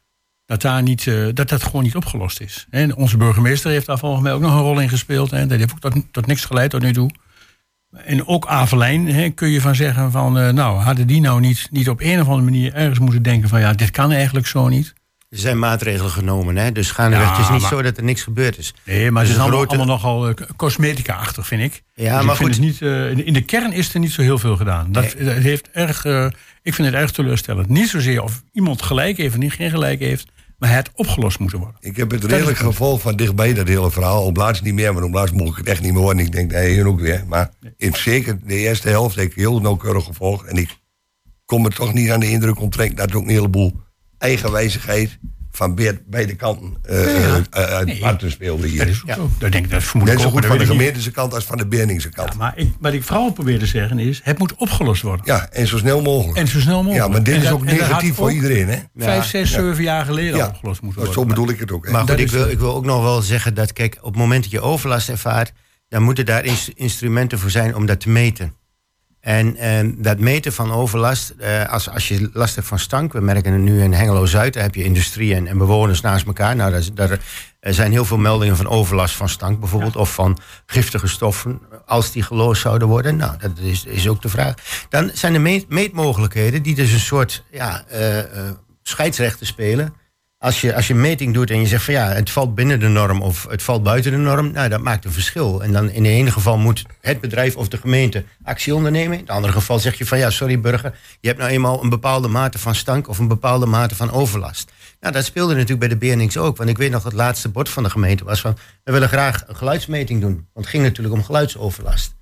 [0.47, 2.67] dat, daar niet, eh, dat dat gewoon niet opgelost is.
[2.71, 5.31] En onze burgemeester heeft daar volgens mij ook nog een rol in gespeeld.
[5.31, 5.47] Hè.
[5.47, 7.11] Dat heeft ook tot, tot niks geleid tot nu toe.
[7.91, 11.69] En ook Avelijn hè, kun je van zeggen van, eh, nou, hadden die nou niet,
[11.71, 14.69] niet op een of andere manier ergens moeten denken van, ja, dit kan eigenlijk zo
[14.69, 14.95] niet.
[15.35, 16.73] Er zijn maatregelen genomen, hè?
[16.73, 17.27] dus gaandeweg.
[17.27, 18.75] Ja, het is niet maar- zo dat er niks gebeurd is.
[18.85, 21.83] Nee, maar Dus het is een allemaal, grote- allemaal nogal eh, cosmetica-achtig, vind ik.
[21.95, 22.59] Ja, Dus maar ik goed.
[22.59, 24.93] niet, eh, in de- in de kern is er niet zo heel veel gedaan.
[24.93, 25.25] Dat, Nee.
[25.25, 26.27] dat heeft erg, eh,
[26.63, 27.69] ik vind het erg teleurstellend.
[27.69, 30.27] Niet zozeer of iemand gelijk heeft of niet geen gelijk heeft,
[30.59, 31.77] maar het opgelost moet worden.
[31.81, 34.25] Ik heb het redelijk gevolg van dichtbij, dat hele verhaal.
[34.25, 36.19] Op laatst niet meer, maar op laatst mocht ik het echt niet meer horen.
[36.19, 37.25] Ik denk, nee, hier ook weer.
[37.27, 40.47] Maar in zeker de eerste helft heb ik heel nauwkeurig gevolgd.
[40.47, 40.79] En ik
[41.45, 43.83] kom er toch niet aan de indruk onttrekken dat er ook een heleboel
[44.25, 45.19] eigenwijzigheid
[45.51, 47.87] van beide, kanten eh eh, uit
[48.21, 48.31] Nee.
[48.31, 48.87] speelde hier.
[49.07, 49.31] Dat zo.
[49.39, 51.57] Dat denk ik, dat vermoed Net zo ook, goed van de gemeentelijke kant als van
[51.59, 52.33] de Berningse kant.
[52.33, 55.27] Ja, maar ik, wat ik vooral probeer te zeggen is, het moet opgelost worden.
[55.27, 56.39] Ja, en zo snel mogelijk.
[56.39, 57.05] En zo snel mogelijk.
[57.07, 58.79] ja, maar dit En is dat- ook negatief voor ook iedereen, hè?
[58.97, 61.29] Vijf, zes, zeven jaar geleden Ja, opgelost moeten zo worden.
[61.29, 61.85] bedoel ik het ook.
[61.85, 61.91] Hè?
[61.91, 62.49] Maar goed, dat ik wil, zo.
[62.49, 65.53] ik wil ook nog wel zeggen dat, kijk, op het moment dat je overlast ervaart,
[65.89, 68.55] dan moeten daar ins- instrumenten voor zijn om dat te meten.
[69.25, 73.21] En, en dat meten van overlast, eh, als, als je last hebt van stank, we
[73.21, 76.57] merken het nu in Hengelo-Zuid, daar heb je industrie en, en bewoners naast elkaar.
[76.57, 77.19] Nou, daar,
[77.61, 82.13] er zijn heel veel meldingen van overlast van stank bijvoorbeeld, of van giftige stoffen, als
[82.13, 83.17] die geloosd zouden worden.
[83.17, 84.55] Nou, dat is, is ook de vraag.
[84.89, 88.27] Dan zijn er meet, meetmogelijkheden die dus een soort ja, eh, eh,
[88.83, 89.95] scheidsrechten spelen.
[90.45, 92.89] Als je, als je meting doet en je zegt van ja, het valt binnen de
[92.89, 95.63] norm of het valt buiten de norm, nou dat maakt een verschil.
[95.63, 99.13] En dan in de ene geval moet het bedrijf of de gemeente actie ondernemen.
[99.13, 101.89] In het andere geval zeg je van ja, sorry burger, je hebt nou eenmaal een
[101.89, 104.73] bepaalde mate van stank of een bepaalde mate van overlast.
[105.01, 106.57] Nou, dat speelde natuurlijk bij de BNX ook.
[106.57, 109.09] Want ik weet nog dat het laatste bord van de gemeente was van we willen
[109.09, 110.35] graag een geluidsmeting doen.
[110.35, 112.15] Want het ging natuurlijk om geluidsoverlast.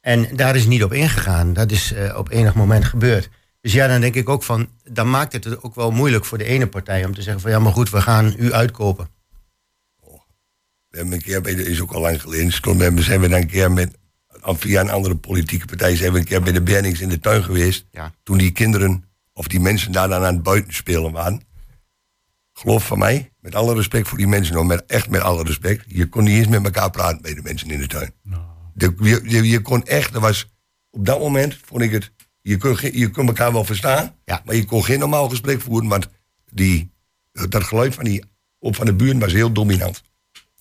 [0.00, 1.52] En daar is niet op ingegaan.
[1.52, 3.28] Dat is eh, op enig moment gebeurd.
[3.68, 6.38] Dus ja, dan denk ik ook van, dan maakt het het ook wel moeilijk voor
[6.38, 9.08] de ene partij om te zeggen van ja, maar goed, we gaan u uitkopen.
[10.88, 13.28] We hebben een keer bij de, is ook al lang geleden, stond, we zijn we
[13.28, 13.98] dan een keer met,
[14.42, 17.44] via een andere politieke partij, zijn we een keer bij de Bernings in de tuin
[17.44, 17.86] geweest.
[17.90, 18.12] Ja.
[18.22, 21.42] Toen die kinderen, of die mensen daar dan aan het buitenspelen waren.
[22.52, 25.84] Geloof van mij, met alle respect voor die mensen, nou, met, echt met alle respect,
[25.86, 28.12] je kon niet eens met elkaar praten bij de mensen in de tuin.
[28.74, 30.52] De, je, je, je kon echt, er was,
[30.90, 32.12] op dat moment vond ik het,
[32.48, 34.42] je ge- je kon elkaar wel verstaan, Ja.
[34.44, 36.08] maar je kon geen normaal gesprek voeren, want
[36.50, 36.90] die,
[37.48, 38.24] dat geluid van, die,
[38.58, 40.02] op van de buurt was heel dominant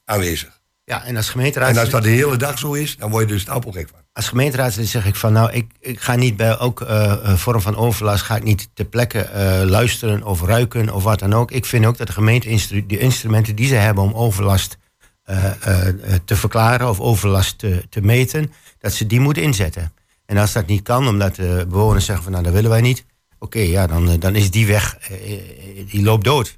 [0.06, 0.56] aanwezig.
[0.84, 3.34] Ja, en als gemeenteraad, En als dat de hele dag zo is, dan word je
[3.34, 4.00] er stapelgek van.
[4.14, 7.62] als gemeenteraadslid zeg ik van nou, ik, ik ga niet bij elke eh, eh, vorm
[7.62, 11.52] van overlast, ga ik niet ter plekke eh, luisteren of ruiken of wat dan ook.
[11.52, 14.78] Ik vind ook dat de gemeente instru- de instrumenten die ze hebben om overlast
[15.24, 19.92] eh, eh, eh, te verklaren of overlast te, te meten, dat ze die moeten inzetten.
[20.28, 23.06] En als dat niet kan, omdat de bewoners zeggen van nou, dat willen wij niet,
[23.40, 26.58] Oké, ja, dan, eh, dan is die weg, eh, eh, die loopt dood.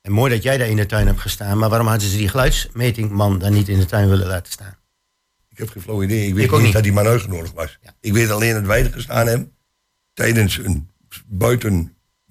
[0.00, 1.58] En mooi dat jij daar in de tuin hebt gestaan.
[1.58, 4.76] Maar waarom hadden ze die geluidsmetingman dan niet in de tuin willen laten staan?
[5.48, 6.26] Ik heb geen flauw idee.
[6.26, 6.74] Ik weet Ik ook niet niet.
[6.74, 7.78] dat die man uitgenodigd was.
[7.82, 7.94] Ja.
[8.00, 9.52] Ik weet alleen dat wij er gestaan hebben.
[10.12, 10.90] Tijdens een
[11.26, 11.72] buiten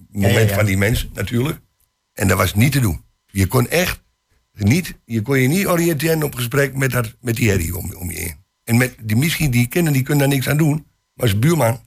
[0.10, 0.56] moment Ja, ja, ja.
[0.56, 1.60] van die mensen natuurlijk.
[2.14, 3.04] En dat was niet te doen.
[3.26, 4.02] Je kon echt
[4.52, 8.12] niet, je kon je niet oriënteren op gesprek met, dat, met die herrie om, om
[8.12, 8.44] je heen.
[8.70, 10.86] En met die, misschien die kinderen die kunnen daar niks aan doen.
[11.14, 11.80] Maar als buurman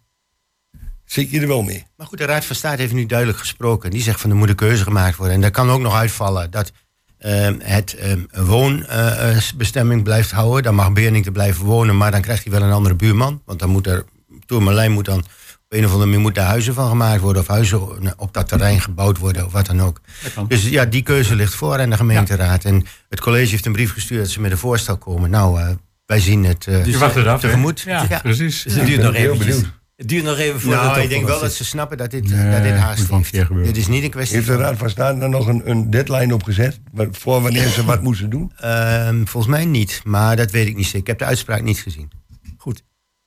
[1.04, 1.86] zit je er wel mee.
[1.96, 3.90] Maar goed, de Raad van State heeft nu duidelijk gesproken.
[3.90, 5.34] Die zegt van er moet een keuze gemaakt worden.
[5.34, 6.72] En daar kan ook nog uitvallen dat
[7.18, 10.62] ehm, het ehm, een woonbestemming blijft houden.
[10.62, 13.42] Dan mag Beerning te blijven wonen, maar dan krijgt hij wel een andere buurman.
[13.44, 14.04] Want dan moet er,
[14.46, 17.42] Tourmalijn moet dan op een of andere manier moet daar huizen van gemaakt worden.
[17.42, 20.00] Of huizen op dat terrein gebouwd worden of wat dan ook.
[20.48, 22.64] Dus ja, die keuze ligt voor aan de gemeenteraad.
[22.64, 25.30] En het college heeft een brief gestuurd dat ze met een voorstel komen.
[25.30, 25.68] Nou, eh,
[26.12, 27.42] wij zien het eh, Je wacht het af.
[27.42, 27.48] hè?
[27.48, 27.80] tegemoet.
[27.80, 28.62] Ja, precies.
[28.62, 29.54] Dus het duurt ben nog heel eventjes.
[29.56, 29.72] benieuwd.
[29.96, 32.28] Het duurt nog even voor Nou, het ik denk wel dat ze snappen dat dit,
[32.30, 33.64] Nee, dat dit haast een heeft.
[33.64, 34.56] Dit is niet een kwestie Heeft de.
[34.56, 36.80] Raad van State dan nog een, een deadline opgezet?
[36.92, 38.52] wa- Voor wanneer ze wat moesten doen?
[38.56, 41.00] Ehm, volgens mij niet, maar dat weet ik niet zeker.
[41.00, 42.10] Ik heb de uitspraak niet gezien.
[42.56, 42.82] Goed.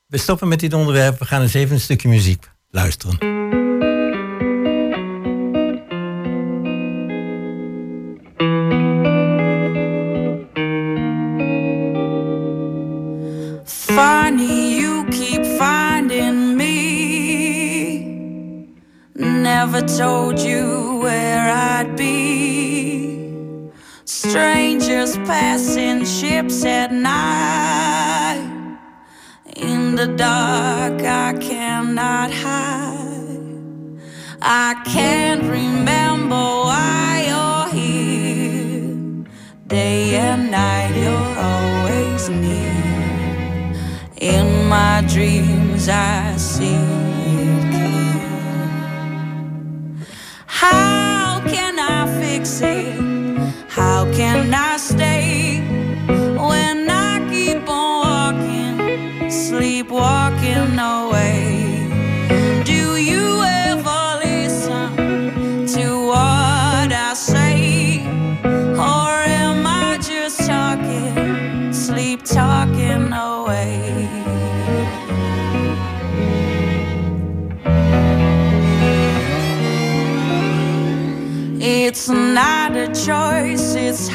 [0.08, 1.20] We stoppen met dit onderwerp.
[1.20, 3.35] We gaan eens even een stukje muziek luisteren.
[19.66, 23.72] Never told you where I'd be.
[24.06, 28.78] Strangers passing ships at night.
[29.56, 33.98] In the dark, I cannot hide.
[34.40, 39.26] I can't remember why you're here.
[39.66, 43.74] Day and night, you're always near.
[44.22, 46.95] In my dreams, I see
[50.72, 50.95] high.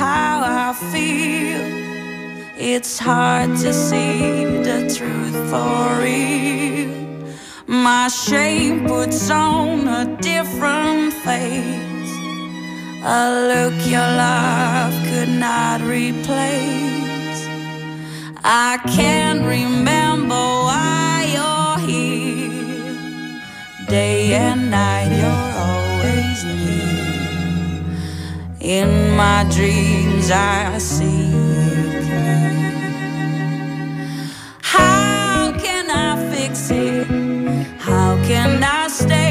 [0.00, 1.60] How I feel.
[2.56, 6.92] It's hard to see the truth for real.
[7.66, 12.12] My shame puts on a different face.
[13.18, 17.40] A look your love could not replace.
[18.42, 22.96] I can't remember why you're here.
[23.86, 25.49] Day and night, you're
[28.60, 31.30] In my dreams, I see.
[34.60, 37.06] How can I fix it?
[37.78, 39.29] How can I stay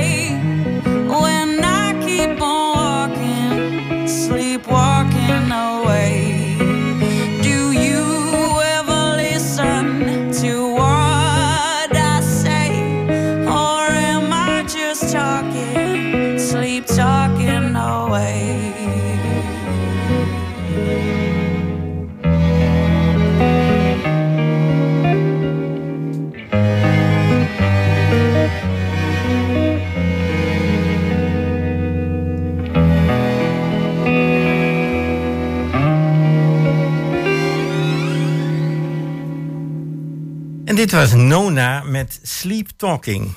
[40.89, 43.33] dit was Nona met Sleep Talking.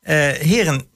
[0.00, 0.88] Eh, heren,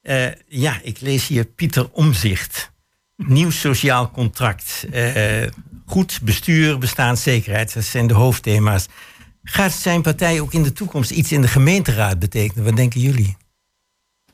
[0.00, 2.72] eh, ja, ik lees hier Pieter Omzicht.
[3.16, 4.86] Nieuw sociaal contract.
[4.90, 5.46] eh,
[5.86, 7.74] goed bestuur, bestaanszekerheid.
[7.74, 8.88] Dat zijn de hoofdthema's.
[9.42, 12.64] Gaat zijn partij ook in de toekomst iets in de gemeenteraad betekenen?
[12.64, 13.36] Wat denken jullie?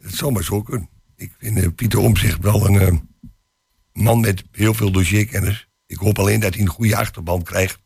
[0.00, 0.88] Het zou maar zo kunnen.
[1.16, 3.08] Ik vind Pieter Omzicht wel een
[3.92, 5.68] man met heel veel dossierkennis.
[5.86, 7.78] Ik hoop alleen dat hij een goede achterband krijgt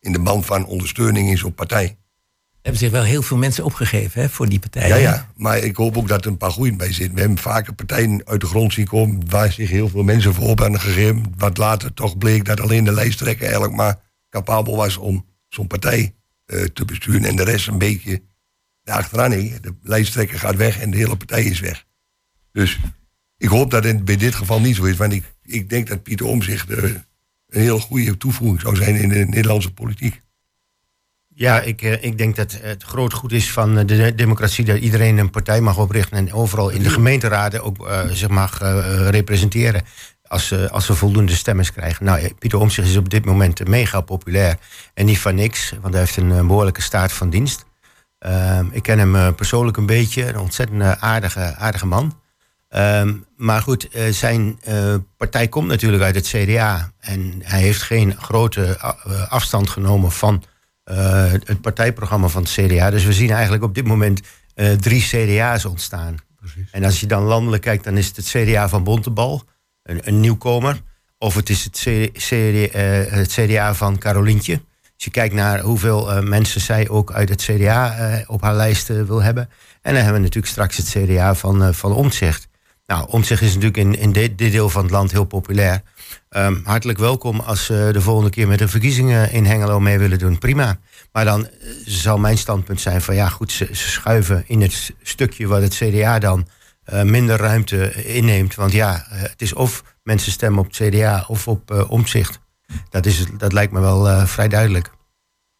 [0.00, 1.84] in de band van ondersteuning in zo'n partij.
[1.84, 4.88] Er hebben zich wel heel veel mensen opgegeven hè, voor die partij.
[4.88, 7.14] Ja, ja, maar ik hoop ook dat er een paar goeien bij zitten.
[7.14, 10.48] We hebben vaker partijen uit de grond zien komen waar zich heel veel mensen voor
[10.48, 11.32] op hebben gegeven.
[11.36, 16.14] Wat later toch bleek dat alleen de lijsttrekker eigenlijk maar capabel was om zo'n partij
[16.44, 17.24] eh, te besturen.
[17.24, 18.22] En de rest een beetje
[18.82, 19.32] daarachteraan.
[19.32, 19.60] hing.
[19.60, 21.84] De lijsttrekker gaat weg en de hele partij is weg.
[22.52, 22.78] Dus
[23.36, 24.96] ik hoop dat het bij dit geval niet zo is.
[24.96, 26.90] Want ik, ik denk dat Pieter Omzicht eh,
[27.48, 30.22] een heel goede toevoeging zou zijn in de Nederlandse politiek.
[31.38, 34.78] Ja, ik, eh, ik denk dat het groot goed is van eh, de democratie dat
[34.78, 39.08] iedereen een partij mag oprichten en overal in de gemeenteraden ook uh, zich mag uh,
[39.08, 39.82] representeren
[40.22, 42.04] als, uh, als ze voldoende stemmers krijgen.
[42.04, 44.56] Nou, Pieter Omtzigt is op dit moment mega populair
[44.94, 47.64] en niet van niks, want hij heeft een behoorlijke staat van dienst.
[48.26, 52.20] Uh, ik ken hem persoonlijk een beetje, een ontzettend aardige, aardige man.
[52.76, 54.58] Uh, maar goed, zijn
[55.16, 58.78] partij komt natuurlijk uit het CDA en hij heeft geen grote
[59.28, 60.42] afstand genomen van
[61.44, 62.90] het partijprogramma van het CDA.
[62.90, 64.20] Dus we zien eigenlijk op dit moment
[64.80, 66.16] drie CDA's ontstaan.
[66.36, 66.70] Precies.
[66.70, 69.42] En als je dan landelijk kijkt, dan is het het CDA van Bontebal,
[69.82, 70.80] een, een nieuwkomer.
[71.18, 71.76] Of het is het,
[72.12, 72.72] CD,
[73.10, 74.60] het CDA van Carolientje.
[74.94, 79.22] Als je kijkt naar hoeveel mensen zij ook uit het CDA op haar lijst wil
[79.22, 79.48] hebben.
[79.82, 82.47] En dan hebben we natuurlijk straks het CDA van, van Omtzigt.
[82.88, 85.82] Nou, Omtzigt is natuurlijk in, in dit, dit deel van het land heel populair.
[86.30, 90.18] Um, hartelijk welkom als ze de volgende keer met de verkiezingen in Hengelo mee willen
[90.18, 90.38] doen.
[90.38, 90.78] Prima.
[91.12, 94.92] Maar dan uh, zal mijn standpunt zijn van ja goed, ze, ze schuiven in het
[95.02, 96.48] stukje wat het CDA dan
[96.92, 98.54] uh, minder ruimte inneemt.
[98.54, 102.40] Want ja, uh, het is of mensen stemmen op het CDA of op omzicht.
[102.90, 104.90] Dat, is, dat lijkt me wel vrij duidelijk.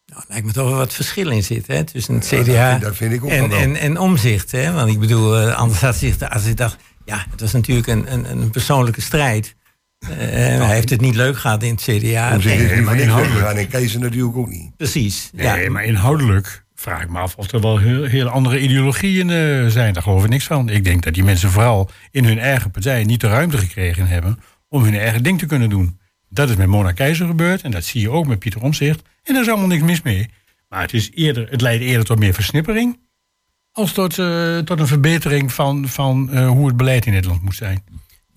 [0.05, 2.95] Nou, lijkt me toch wel wat verschil in zit hè, tussen het CDA ja, dat
[2.95, 4.51] vind ik ook en, en, en, omzicht.
[4.51, 4.71] Hè?
[4.71, 6.77] Want ik bedoel, anders had zich, als ik dacht,
[7.09, 9.55] ja, het was natuurlijk een, een, een persoonlijke strijd.
[9.99, 12.33] Uh, hij heeft het niet leuk gehad in het CDA.
[12.33, 13.55] Om zich nee, maar inhoudelijk gaan.
[13.55, 14.75] En Kees natuurlijk ook niet.
[14.77, 15.29] Precies.
[15.33, 15.69] Nee, ja.
[15.69, 19.93] maar inhoudelijk vraag ik me af of er wel heel, heel andere ideologieën uh, zijn.
[19.93, 20.69] Daar geloof ik niks van.
[20.69, 24.39] Ik denk dat die mensen vooral in hun eigen partij niet de ruimte gekregen hebben
[24.69, 25.99] om hun eigen ding te kunnen doen.
[26.29, 29.01] Dat is met Mona Keizer gebeurd en dat zie je ook met Pieter Omzicht.
[29.23, 30.29] En daar is allemaal niks mis mee.
[30.69, 32.97] Maar het, is eerder, het leidt eerder tot meer versnippering
[33.79, 37.55] als tot, uh, tot een verbetering van, van uh, hoe het beleid in Nederland moet
[37.55, 37.83] zijn.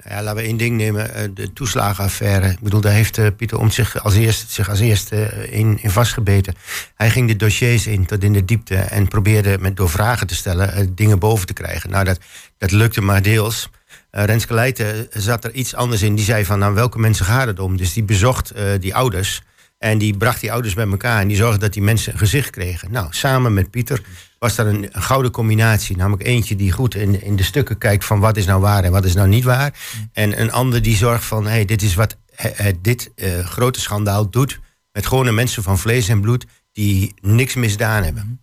[0.08, 2.50] Ja, laten we één ding nemen, eh, de toeslagenaffaire.
[2.50, 5.78] Ik bedoel, daar heeft eh, Pieter om zich als eerste, zich als eerste eh, in,
[5.82, 6.54] in vastgebeten.
[6.94, 10.34] Hij ging de dossiers in tot in de diepte en probeerde met, door vragen te
[10.34, 11.90] stellen dingen boven te krijgen.
[11.90, 12.18] Nou, dat,
[12.58, 13.70] dat lukte maar deels.
[14.12, 16.14] Uh, Renske Leijten zat er iets anders in.
[16.14, 17.76] Die zei van, nou, welke mensen gaat het om?
[17.76, 19.42] Dus die bezocht die ouders
[19.82, 22.50] en die bracht die ouders bij elkaar en die zorgde dat die mensen een gezicht
[22.50, 22.90] kregen.
[22.92, 24.02] Nou, samen met Pieter
[24.38, 25.96] was dat een, een, gouden combinatie.
[25.96, 28.92] Namelijk eentje die goed in, in de stukken kijkt van wat is nou waar en
[28.92, 29.74] wat is nou niet waar.
[30.12, 34.30] En een ander die zorgt van, hey, dit is wat he, dit uh, grote schandaal
[34.30, 34.60] doet
[34.92, 38.40] met gewone mensen van vlees en bloed die niks misdaan hebben.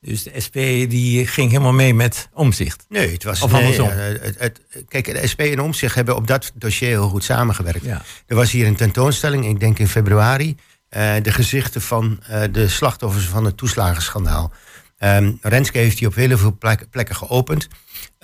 [0.00, 0.56] Dus de SP
[0.88, 2.84] die ging helemaal mee met omzicht.
[2.88, 3.42] Nee, het was.
[3.42, 7.08] Of nee, ja, het, het, kijk, de SP en omzicht hebben op dat dossier heel
[7.08, 7.84] goed samengewerkt.
[7.84, 8.02] Ja.
[8.26, 10.56] Er was hier een tentoonstelling, ik denk in februari.
[10.96, 14.52] Uh, de gezichten van uh, de slachtoffers van het toeslagenschandaal.
[14.98, 17.68] Um, Renske heeft die op heel veel plek, plekken geopend.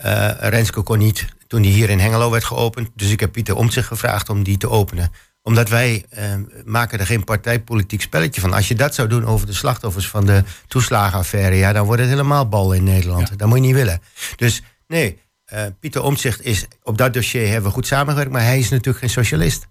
[0.04, 2.90] Uh, Renske kon niet toen die hier in Hengelo werd geopend.
[2.94, 5.12] Dus ik heb Pieter Omtzigt gevraagd om die te openen.
[5.42, 6.22] Omdat wij uh,
[6.64, 8.52] maken er geen partijpolitiek spelletje van.
[8.52, 11.56] Als je dat zou doen over de slachtoffers van de toeslagenaffaire...
[11.56, 13.28] ja, dan wordt het helemaal bal in Nederland.
[13.28, 13.36] Ja.
[13.36, 14.00] Dat moet je niet willen.
[14.36, 15.18] Dus nee,
[15.52, 16.66] uh, Pieter Omtzigt is...
[16.82, 18.32] op dat dossier hebben we goed samengewerkt...
[18.32, 19.66] maar hij is natuurlijk geen socialist.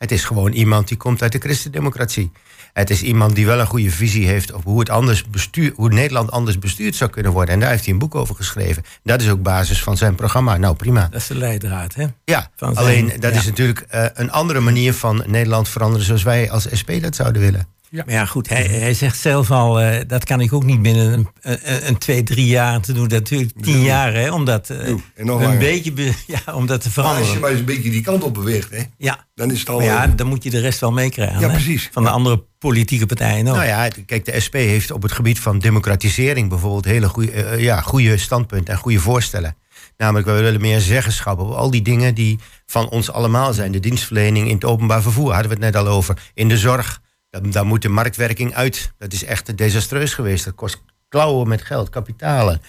[0.00, 2.32] Het is gewoon iemand die komt uit de christendemocratie.
[2.72, 5.88] Het is iemand die wel een goede visie heeft op hoe, het anders bestuur, hoe
[5.88, 7.54] Nederland anders bestuurd zou kunnen worden.
[7.54, 8.82] En daar heeft hij een boek over geschreven.
[9.02, 10.56] Dat is ook basis van zijn programma.
[10.56, 11.08] Nou, prima.
[11.10, 12.06] Dat is de leidraad, hè?
[12.24, 16.50] Ja, van alleen dat is natuurlijk uh, een andere manier van Nederland veranderen zoals wij
[16.50, 17.66] als SP dat zouden willen.
[17.90, 18.02] Ja.
[18.06, 21.12] Maar ja, goed, hij, hij zegt zelf al, uh, dat kan ik ook niet binnen
[21.12, 23.08] een, een, een, twee, drie jaar te doen.
[23.08, 25.92] Dat natuurlijk tien jaar, hè, om dat uh, een beetje
[26.26, 27.26] ja, om dat te veranderen.
[27.26, 29.26] Maar als je maar eens een beetje die kant op beweegt, hè, ja.
[29.34, 29.82] dan is het al...
[29.82, 31.40] ja, dan moet je de rest wel meekrijgen.
[31.40, 31.88] Ja, precies.
[31.92, 33.54] Van de andere politieke partijen ook.
[33.54, 37.60] Nou ja, kijk, de SP heeft op het gebied van democratisering bijvoorbeeld hele goede, uh,
[37.60, 39.56] ja, goede standpunten en goede voorstellen.
[39.96, 43.72] Namelijk, we willen meer zeggenschap op al die dingen die van ons allemaal zijn.
[43.72, 46.30] De dienstverlening in het openbaar vervoer, hadden we het net al over.
[46.34, 47.00] In de zorg,
[47.30, 48.92] daar moet de marktwerking uit.
[48.98, 50.44] Dat is echt desastreus geweest.
[50.44, 52.62] Dat kost klauwen met geld, kapitalen.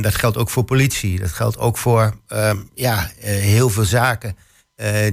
[0.00, 1.20] Dat geldt ook voor politie.
[1.20, 4.36] Dat geldt ook voor uh, ja, uh, heel veel zaken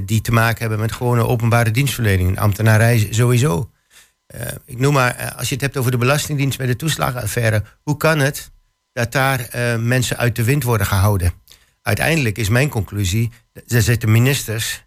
[0.02, 2.40] die te maken hebben met gewone openbare dienstverlening.
[2.40, 3.70] Ambtenarij sowieso.
[4.66, 7.64] ik noem maar, als je het hebt over de Belastingdienst bij de toeslagenaffaire.
[7.82, 8.52] Hoe kan het
[8.94, 11.34] dat daar mensen uit de wind worden gehouden?
[11.82, 13.32] Uiteindelijk is mijn conclusie,
[13.68, 14.86] er zitten ministers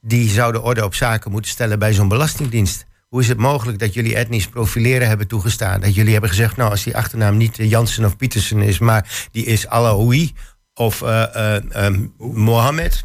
[0.00, 2.86] die zouden orde op zaken moeten stellen bij zo'n belastingdienst.
[3.08, 5.80] Hoe is het mogelijk dat jullie etnisch profileren hebben toegestaan?
[5.80, 9.44] Dat jullie hebben gezegd, nou, als die achternaam niet Jansen of Pietersen is, maar die
[9.44, 10.32] is Alaoui
[10.74, 13.04] of uh, uh, um, Mohammed.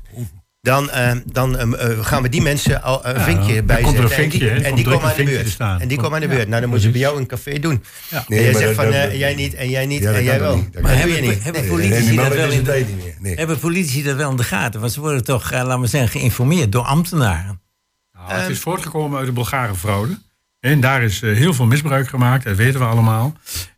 [0.61, 4.11] Dan, uh, dan gaan we die mensen al een vinkje ja, bij zetten.
[4.11, 5.57] En die, en die komen aan de beurt.
[5.57, 6.47] En die komen aan de beurt.
[6.47, 7.83] Nou, dan moeten ze bij jou een café doen.
[8.09, 8.25] Ja.
[8.27, 10.63] Nee, en jij zegt van jij niet en jij niet en jij wel.
[10.81, 11.43] Maar hebben, niet.
[11.43, 14.79] hebben politici dat wel in de, hebben politici dat wel in de gaten?
[14.79, 17.60] Want ze worden toch, laten we zeggen, geïnformeerd door ambtenaren.
[18.27, 20.19] Nou, het is voortgekomen uit de Bulgare fraude.
[20.59, 23.33] En daar is eh, heel veel misbruik gemaakt, dat weten we allemaal.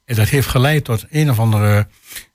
[0.06, 1.88] En dat heeft geleid tot een of andere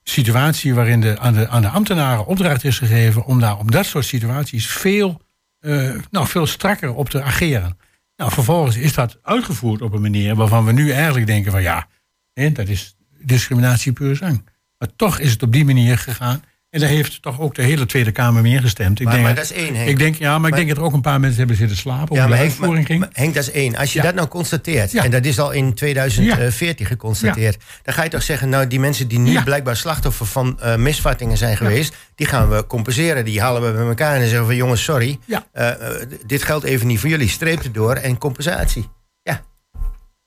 [0.03, 3.85] situatie waarin de, aan, de, aan de ambtenaren opdracht is gegeven om daar op dat
[3.85, 5.21] soort situaties veel,
[5.59, 7.77] eh, nou, veel strakker op te ageren.
[8.15, 11.87] Nou, vervolgens is dat uitgevoerd op een manier waarvan we nu eigenlijk denken van ja,
[12.33, 14.45] hè, dat is discriminatie puur zang.
[14.77, 16.43] Maar toch is het op die manier gegaan.
[16.69, 18.99] En daar heeft toch ook de hele Tweede Kamer mee ingestemd.
[18.99, 19.89] Ik Maar- denk, maar dat is één, Henk.
[19.89, 22.15] Ik denk, ja, maar, ik denk dat er ook een paar mensen hebben zitten slapen.
[22.15, 22.99] Ja, maar de uitvoering ging.
[22.99, 23.75] maar Henk, dat is één.
[23.75, 24.05] Als je Ja.
[24.05, 25.03] dat nou constateert, Ja.
[25.03, 29.07] en dat is al in 2014 geconstateerd, dan ga je toch zeggen, nou, die mensen
[29.07, 33.25] die nu blijkbaar slachtoffer van eh, misvattingen zijn geweest, die gaan we compenseren.
[33.25, 35.19] Die halen we bij elkaar en dan zeggen we, jongens, sorry,
[35.51, 35.75] eh, eh,
[36.25, 37.29] dit geldt even niet voor jullie.
[37.29, 38.89] Streep het door en compensatie.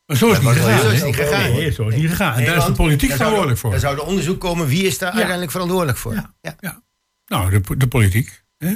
[0.07, 0.87] Maar zo is het maar niet zo gegaan.
[0.87, 1.07] is het hè?
[1.07, 1.53] niet gegaan.
[1.53, 2.33] Nee, zo is niet gegaan.
[2.33, 3.71] En Nee, daar is de politiek er- verantwoordelijk voor.
[3.71, 6.15] Dan zou er onderzoek komen, wie is daar uiteindelijk verantwoordelijk voor?
[6.15, 6.57] Ja.
[6.61, 6.83] Ja.
[7.27, 8.43] Nou, de, de politiek.
[8.59, 8.75] Hè?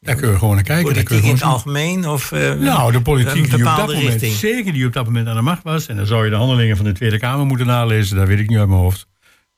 [0.00, 0.92] Daar kun je gewoon naar kijken.
[0.92, 2.08] Politiek in het algemeen?
[2.08, 4.34] Of, eh, nou, de politiek die op dat moment, richting?
[4.34, 5.86] zeker die op dat moment aan de macht was.
[5.86, 8.16] En dan zou je de handelingen van de Tweede Kamer moeten nalezen.
[8.16, 9.06] Dat weet ik niet uit mijn hoofd.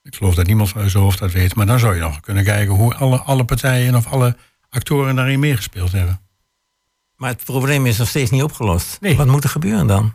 [0.03, 1.55] Ik geloof dat niemand van zijn hoofd dat weet.
[1.55, 4.37] Maar dan zou je nog kunnen kijken hoe alle, alle partijen of alle
[4.71, 6.21] actoren daarin meegespeeld hebben.
[7.17, 8.97] Maar het probleem is nog steeds niet opgelost.
[9.01, 9.17] Nee.
[9.17, 10.15] Wat moet er gebeuren dan?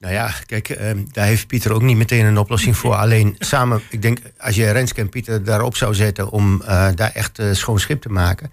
[0.00, 2.94] Nou ja, kijk, ehm, daar heeft Pieter ook niet meteen een oplossing voor.
[2.94, 7.10] Alleen samen, ik denk, als je Renske en Pieter daarop zou zetten om eh, daar
[7.12, 8.50] echt eh, schoon schip te maken.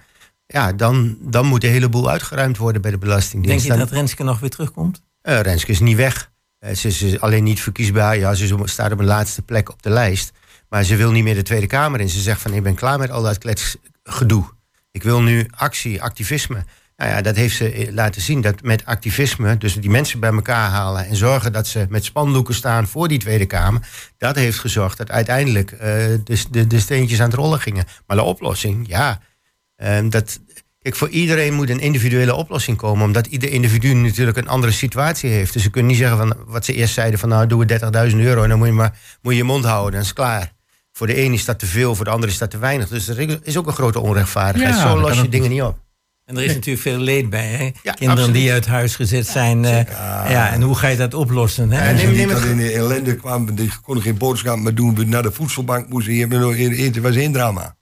[0.48, 3.64] Ja, dan, dan moet de hele boel uitgeruimd worden bij de Denk Belastingdienst.
[3.64, 5.02] je Dan- dat Renske nog weer terugkomt?
[5.22, 6.32] Eh, Renske is niet weg.
[6.76, 8.18] Ze is alleen niet verkiesbaar.
[8.18, 10.32] Ja, ze staat op een laatste plek op de lijst.
[10.70, 12.10] Maar ze wil niet meer de Tweede Kamer in.
[12.10, 14.44] Ze zegt van, ik ben klaar met al dat kletsgedoe.
[14.92, 16.64] Ik wil nu actie, activisme.
[16.98, 18.42] Nou ja, dat heeft ze eh, laten zien.
[18.42, 21.06] Dat met activisme, dus die mensen bij elkaar halen...
[21.06, 23.88] en zorgen dat ze met spandoeken staan voor die Tweede Kamer...
[24.18, 25.80] dat heeft gezorgd dat uiteindelijk eh,
[26.24, 27.86] de, de, de steentjes aan het rollen gingen.
[28.08, 29.22] Maar de oplossing, ja...
[29.76, 30.40] eh, dat,
[30.80, 35.30] Kijk, voor iedereen moet een individuele oplossing komen, omdat ieder individu natuurlijk een andere situatie
[35.30, 35.54] heeft.
[35.54, 38.18] Dus ze kunnen niet zeggen van wat ze eerst zeiden van nou doen we 30.000
[38.18, 40.54] euro en dan moet je maar moet je je mond houden, dan is klaar.
[40.92, 42.88] Voor de een is dat te veel, voor de ander is dat te weinig.
[42.88, 44.76] Dus er is ook een grote onrechtvaardigheid.
[44.76, 45.87] Ja, Zo los je dingen niet op.
[46.28, 47.48] En er is natuurlijk veel leed bij.
[47.48, 47.64] Hè?
[47.64, 48.34] Ja, Kinderen absoluut.
[48.34, 49.66] die uit huis gezet zijn.
[49.66, 49.86] eh,
[50.32, 50.52] ja.
[50.52, 51.72] en hoe ga je dat oplossen?
[51.72, 51.90] Hè?
[51.90, 55.10] Ja, neem- neem het dat in de ellende kwamen, die konden geen boodschap meer doen.
[55.10, 57.02] Naar de voedselbank moesten hier nog eten.
[57.02, 57.76] was één drama.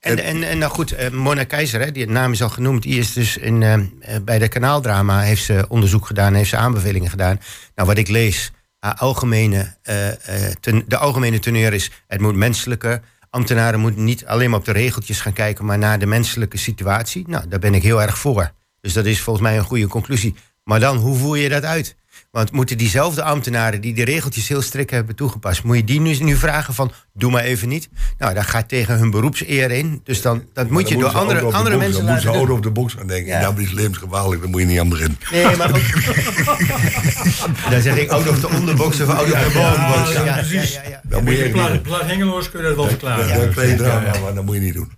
[0.00, 2.98] En, en, en nou goed, eh, Mona Keizer, hè, die naam is al genoemd, die
[2.98, 7.40] is dus in, eh, bij de kanaaldrama heeft ze onderzoek gedaan, heeft ze aanbevelingen gedaan.
[7.74, 12.36] Nou, wat ik lees, haar algemene, eh, eh, ten- de algemene teneur is, het moet
[12.36, 13.00] menselijker.
[13.36, 17.24] Ambtenaren moeten niet alleen maar op de regeltjes gaan kijken, maar naar de menselijke situatie.
[17.28, 18.52] Nou, daar ben ik heel erg voor.
[18.80, 20.34] Dus dat is volgens mij een goede conclusie.
[20.64, 21.96] Maar dan, hoe voer je dat uit?
[22.36, 26.16] Want moeten diezelfde ambtenaren die de regeltjes heel strikt hebben toegepast, moet je die nu,
[26.16, 27.88] nu vragen van, doe maar even niet?
[28.18, 30.00] Nou, dat gaat tegen hun beroepseer in.
[30.04, 32.26] Dus dan, dat moet je Dan door andere, op andere box- mensen Dan moeten ze
[32.26, 32.56] laten ouder doen.
[32.56, 33.26] op de box gaan denken.
[33.32, 33.40] Ja.
[33.40, 33.50] Ja.
[33.50, 35.18] Dat is levensgevaarlijk, daar moet je niet aan beginnen.
[35.32, 35.76] Nee, maar ook...
[37.70, 40.12] dan zeg ik out of de onderbox of out of de bovenbox.
[40.12, 41.00] Ja, ja, ja, ja.
[41.02, 43.40] Dat moet je plat hengeloos kun je dat wel verklaren.
[43.40, 44.92] Dat krijg je drama, maar dat moet je niet doen.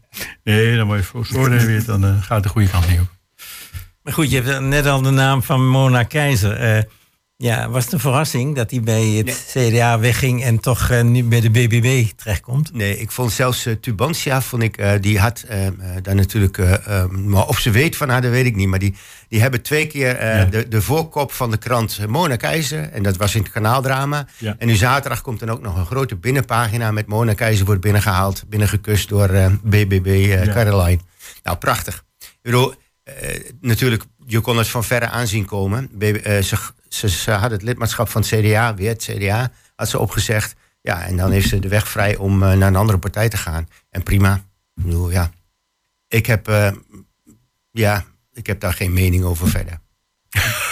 [0.44, 3.08] Nee, dan moet je voor weer, dan eh, gaat het de goede kant niet op.
[4.02, 6.86] Maar goed, je hebt net al de naam van Mona Keizer.
[7.42, 11.24] Ja, was het een verrassing dat hij bij het CDA wegging en toch eh, nu
[11.24, 12.72] bij de BBB terechtkomt?
[12.74, 15.44] Nee, ik vond zelfs eh, Tubantia, vond ik, eh, die had
[16.02, 16.58] daar natuurlijk,
[17.10, 18.68] maar of ze weet van haar, dat weet ik niet.
[18.68, 18.94] Maar die,
[19.28, 20.44] die hebben twee keer Ja.
[20.44, 22.88] de, de voorkop van de krant Mona Keizer.
[22.92, 24.26] En dat was in het kanaaldrama.
[24.38, 24.54] Ja.
[24.58, 28.44] En nu zaterdag komt dan ook nog een grote binnenpagina met Mona Keizer wordt binnengehaald,
[28.48, 29.28] binnengekust door
[29.62, 30.52] BBB Ja.
[30.52, 31.00] Caroline.
[31.42, 32.04] Nou, prachtig.
[32.18, 32.74] Ik bedoel,
[33.60, 35.90] natuurlijk, je kon het van verre aanzien komen.
[35.98, 36.56] Eh, ze,
[36.88, 40.54] ze, ze had het lidmaatschap van het CDA, weer het CDA, had ze opgezegd.
[40.80, 43.36] Ja, en dan heeft ze de weg vrij om eh, naar een andere partij te
[43.36, 43.68] gaan.
[43.90, 44.34] En prima.
[44.74, 45.30] Ik bedoel, ja.
[46.08, 46.72] Ik heb, eh,
[47.70, 49.80] ja, ik heb daar geen mening over verder.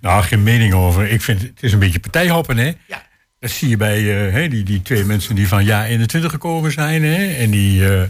[0.00, 1.10] Nou, geen mening over.
[1.10, 2.72] Ik vind het is een beetje partijhoppen, hè?
[2.86, 3.06] Ja.
[3.38, 6.72] Dat zie je bij eh, hè, die, die twee mensen die van Ja 21 gekomen
[6.72, 7.02] zijn.
[7.02, 7.34] Hè?
[7.34, 8.02] En, die, eh,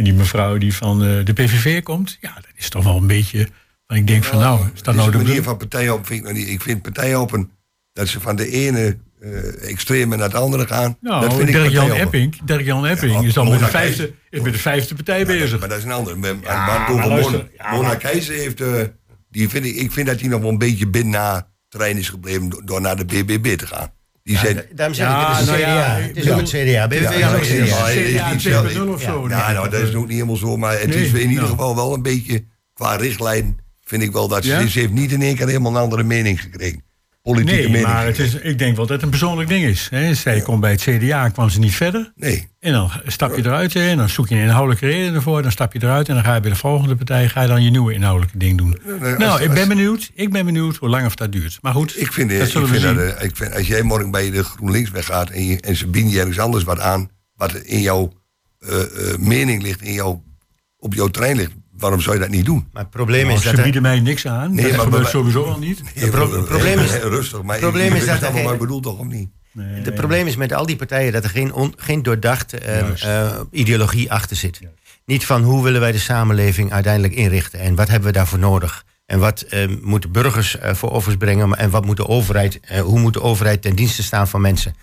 [0.00, 2.18] en die mevrouw die van eh, de PVV komt.
[2.20, 3.48] Ja, dat is toch wel een beetje.
[3.86, 6.48] Ik denk van nou, is dat nou de manier van partijhoppen vind ik niet.
[6.48, 7.50] Ik vind partijhoppen
[7.92, 10.96] dat ze van de ene eh extreme naar het andere gaan.
[11.00, 12.20] dat Nou, vind ik Dirk-Jan partijhoppen.
[12.20, 15.60] Epping, Dirk-Jan Epping Ja, is dan met de, vijfde, is met de vijfde partij bezig.
[15.60, 16.18] Maar dat is een ander.
[16.18, 18.60] Maar, Ja, maar over maar luister, Mona, Keizer heeft...
[18.60, 18.82] eh,
[19.30, 22.08] die vind ik, ik vind dat hij nog wel een beetje binnen na terrein is
[22.08, 22.62] gebleven...
[22.64, 23.92] door naar de BBB te gaan.
[24.22, 25.68] Die Ja, zijn, da- daarom zeg Ja, ik, het is nou CDA.
[25.98, 26.32] ja, het is ja.
[26.32, 26.86] ook het CDA.
[26.86, 27.88] BBB Ja, is ja, ook ja, CDA.
[27.88, 28.12] ja, ja.
[28.18, 28.86] CDA niet 2.0 zo.
[28.86, 29.28] of zo.
[29.28, 30.56] ja, nou, dat is ook niet helemaal zo.
[30.56, 31.48] Maar het Nee, is in ieder nou.
[31.48, 32.44] geval wel een beetje...
[32.74, 34.50] qua richtlijn vind ik wel dat ze...
[34.50, 34.66] Ja?
[34.66, 36.82] Ze heeft niet in één keer helemaal een andere mening gekregen.
[37.22, 37.86] Politieke Nee, mening.
[37.86, 39.86] maar het is, ik denk wel dat het een persoonlijk ding is.
[39.90, 40.14] Hè.
[40.14, 42.12] Zij komt bij het CDA, kwam ze niet verder.
[42.16, 45.42] Nee, En dan stap je eruit en dan zoek je een inhoudelijke reden ervoor.
[45.42, 47.62] Dan stap je eruit en dan ga je bij de volgende partij ga je dan
[47.62, 48.78] je nieuwe inhoudelijke ding doen.
[48.84, 50.10] nee, nou, als- ik ben benieuwd.
[50.14, 51.58] Ik ben benieuwd hoe lang of dat duurt.
[51.62, 52.96] Maar goed, ik vind, dat ik zullen vind we zien.
[52.96, 55.86] dat, eh, ik vind, als jij morgen bij de GroenLinks weggaat en, je, en ze
[55.86, 58.12] bieden je ergens anders wat aan, wat in jouw
[58.58, 60.22] eh, eh, mening ligt, in jouw,
[60.78, 62.68] op jouw trein ligt, waarom zou je dat niet doen?
[62.72, 63.56] Maar het probleem Nou, is ze dat...
[63.56, 64.54] er- bieden mij niks aan.
[64.54, 65.80] Nee, dat maar- gebeurt maar- sowieso al niet.
[65.94, 68.80] Het pro- het probleem is- rustig, maar probleem ik, is dat allemaal wat ik bedoel
[68.80, 69.28] toch of niet?
[69.58, 73.04] Het probleem is met al die partijen dat er geen, on- geen doordachte eh, Juist.
[73.04, 74.60] eh, ideologie achter zit.
[75.04, 78.84] Niet van hoe willen wij de samenleving uiteindelijk inrichten en wat hebben we daarvoor nodig.
[79.06, 82.80] En wat eh, moeten burgers eh, voor offers brengen en wat moet de overheid, eh,
[82.80, 84.74] hoe moet de overheid ten dienste staan van mensen.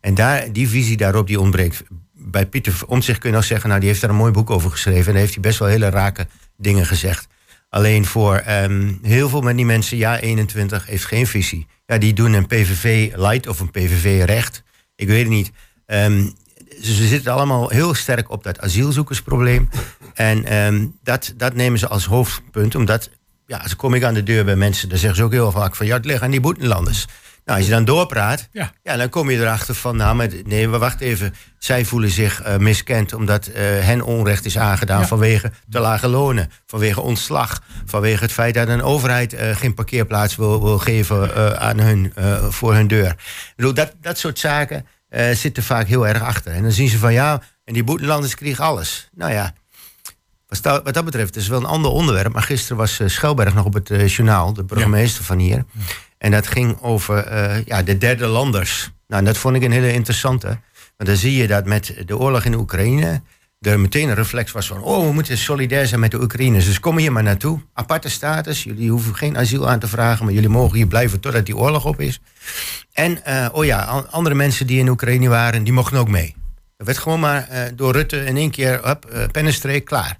[0.00, 1.82] En daar, die visie daarop die ontbreekt.
[2.28, 4.70] Bij Pieter Omtzigt kun je nog zeggen, nou die heeft daar een mooi boek over
[4.70, 5.06] geschreven.
[5.06, 7.28] En daar heeft hij best wel hele rake dingen gezegd.
[7.68, 11.66] Alleen voor ehm, heel veel van die mensen, ja 21, heeft geen visie.
[11.86, 14.62] Ja, die doen een PVV light of een PVV recht.
[14.94, 15.52] Ik weet het niet.
[15.86, 16.28] Ehm,
[16.82, 19.68] ze ze zitten allemaal heel sterk op dat asielzoekersprobleem.
[20.14, 23.10] En ehm, dat, dat nemen ze als hoofdpunt, omdat
[23.46, 25.76] ja, als kom ik aan de deur bij mensen, dan zeggen ze ook heel vaak
[25.76, 27.06] van ja, het ligt aan die boetenlanders.
[27.46, 28.72] Nou, als je dan doorpraat, Ja.
[28.82, 31.34] ja, dan kom je erachter van, nou, maar nee, maar wacht even.
[31.58, 35.06] Zij voelen zich eh, miskend omdat eh, hen onrecht is aangedaan Ja.
[35.06, 40.36] vanwege te lage lonen, vanwege ontslag, vanwege het feit dat een overheid eh, geen parkeerplaats
[40.36, 42.12] wil, wil geven aan hun,
[42.48, 43.10] voor hun deur.
[43.10, 44.86] Ik bedoel, dat, dat soort zaken
[45.32, 46.52] zitten vaak heel erg achter.
[46.52, 49.08] En dan zien ze van, ja, en die boetenlanders kregen alles.
[49.12, 49.52] Nou ja,
[50.48, 52.32] wat dat, wat dat betreft het is wel een ander onderwerp.
[52.32, 55.64] Maar gisteren was Schelberg nog op het journaal, de burgemeester van hier.
[56.18, 58.90] En dat ging over eh, ja, de derde landers.
[59.06, 60.46] Nou, dat vond ik een hele interessante.
[60.96, 63.22] Want dan zie je dat met de oorlog in de Oekraïne...
[63.60, 64.82] er meteen een reflex was van...
[64.82, 66.64] oh, we moeten solidair zijn met de Oekraïners.
[66.64, 67.60] Dus kom hier maar naartoe.
[67.72, 68.62] Aparte status.
[68.62, 70.24] Jullie hoeven geen asiel aan te vragen...
[70.24, 72.20] maar jullie mogen hier blijven totdat die oorlog op is.
[72.92, 75.64] En, eh, oh ja, an- andere mensen die in Oekraïne waren...
[75.64, 76.34] die mochten ook mee.
[76.76, 78.80] Dat werd gewoon maar eh, door Rutte in één keer...
[78.80, 78.94] Eh,
[79.32, 80.18] pennenstreek, klaar.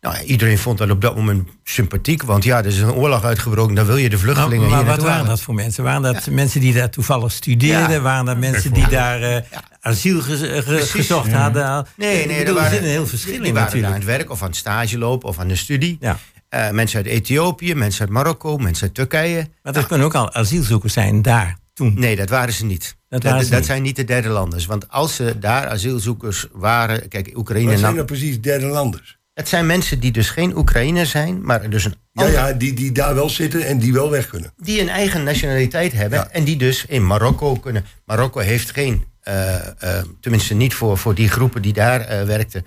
[0.00, 2.22] Nou, iedereen vond dat op dat moment sympathiek.
[2.22, 3.74] Want ja, er is een oorlog uitgebroken.
[3.74, 5.84] Dan wil je de Maar, vluchtelingen maar hier wat waren dat voor mensen?
[5.84, 7.90] Waren dat mensen die daar toevallig studeerden?
[7.90, 8.00] Ja.
[8.00, 9.42] Waren dat mensen die daar eh,
[9.80, 10.90] asiel ge- ge- Precies.
[10.90, 11.86] gezocht hadden?
[11.96, 13.94] Nee, nee, er waren, heel verschil die in waren daar aan natuurlijk.
[14.08, 15.96] het werk of aan het stage lopen of aan de studie.
[16.00, 16.18] Ja.
[16.48, 19.48] Eh, mensen uit Ethiopië, mensen uit Marokko, mensen uit Turkije.
[19.62, 21.94] Maar er kunnen ook al asielzoekers zijn daar toen.
[21.98, 22.96] Nee, dat waren ze niet.
[23.08, 24.66] Dat Dat, dat zijn niet de derde landers.
[24.66, 27.08] Want als ze daar asielzoekers waren...
[27.08, 27.64] Kijk, Oekraïne...
[27.70, 29.18] Wat zijn nam- nou precies derde landers?
[29.34, 31.42] Het zijn mensen die dus geen Oekraïner zijn...
[31.44, 34.52] maar dus een Ja, ja die, die daar wel zitten en die wel weg kunnen.
[34.56, 36.18] die een eigen nationaliteit hebben...
[36.18, 36.28] Ja.
[36.30, 37.84] en die dus in Marokko kunnen...
[38.04, 39.04] Marokko heeft geen...
[39.20, 42.64] eh, eh, tenminste niet voor, voor die groepen die daar eh, werkten...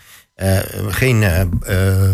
[0.89, 1.23] geen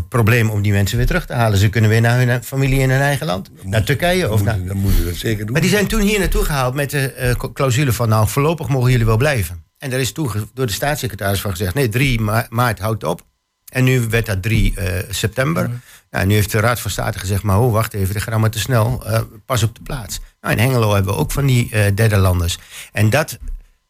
[0.09, 1.57] probleem om die mensen weer terug te halen.
[1.57, 3.49] Ze kunnen weer naar hun familie in hun eigen land.
[3.63, 4.63] Naar Turkije of naar...
[4.65, 5.51] dan moeten we dat zeker doen.
[5.51, 8.09] Maar die zijn toen hier naartoe gehaald met de clausule van...
[8.09, 9.63] nou, voorlopig mogen jullie wel blijven.
[9.77, 11.73] En daar is toen door de staatssecretaris van gezegd...
[11.73, 13.27] nee, 3 ma- maart houdt op.
[13.69, 15.81] En nu werd dat 3 eh, september.
[16.11, 17.43] Nou, nu heeft de Raad van State gezegd...
[17.43, 19.05] maar oh, wacht even, dat gaat allemaal te snel.
[19.05, 20.19] eh, pas op de plaats.
[20.41, 22.57] Nou, in Hengelo hebben we ook van die eh derde landers.
[22.91, 23.37] En dat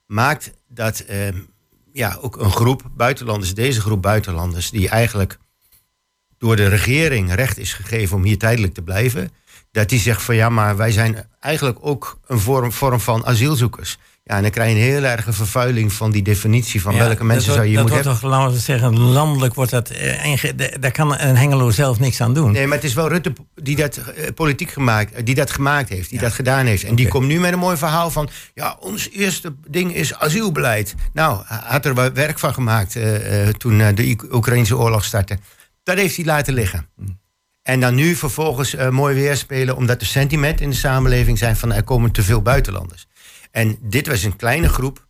[0.06, 1.28] maakt dat eh,
[1.94, 3.54] ja, ook een groep buitenlanders...
[3.54, 4.70] deze groep buitenlanders...
[4.70, 5.38] die eigenlijk
[6.38, 9.32] door de regering recht is gegeven om hier tijdelijk te blijven,
[9.72, 13.98] dat die zegt van ja, maar wij zijn eigenlijk ook een vorm, vorm van asielzoekers.
[14.30, 17.24] Ja, en dan krijg je een heel erge vervuiling van die definitie van Ja, welke
[17.24, 18.12] mensen zou je moeten Dat hebben.
[18.12, 19.90] wordt toch, laten we zeggen, landelijk wordt dat...
[19.90, 22.52] eh, de- daar kan een Hengelo zelf niks aan doen.
[22.52, 25.90] Nee, maar het is wel Rutte die dat eh, politiek gemaakt, eh, die dat gemaakt
[25.90, 26.84] heeft, die dat gedaan heeft.
[26.84, 30.96] En die komt nu met een mooi verhaal van, ja, ons eerste ding is asielbeleid.
[31.14, 32.98] Nou, had er werk van gemaakt
[33.58, 35.38] toen de Oek- Oekraïnse oorlog startte.
[35.84, 36.88] Dat heeft hij laten liggen.
[37.64, 41.74] En dan nu vervolgens mooi weer spelen, omdat er sentiment in de samenleving zijn van
[41.74, 43.08] er komen te veel buitenlanders.
[43.52, 45.08] En dit was een kleine groep,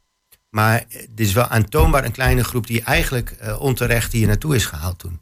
[0.49, 4.65] maar dit is wel aantoonbaar een kleine groep die eigenlijk eh, onterecht hier naartoe is
[4.65, 5.19] gehaald toen.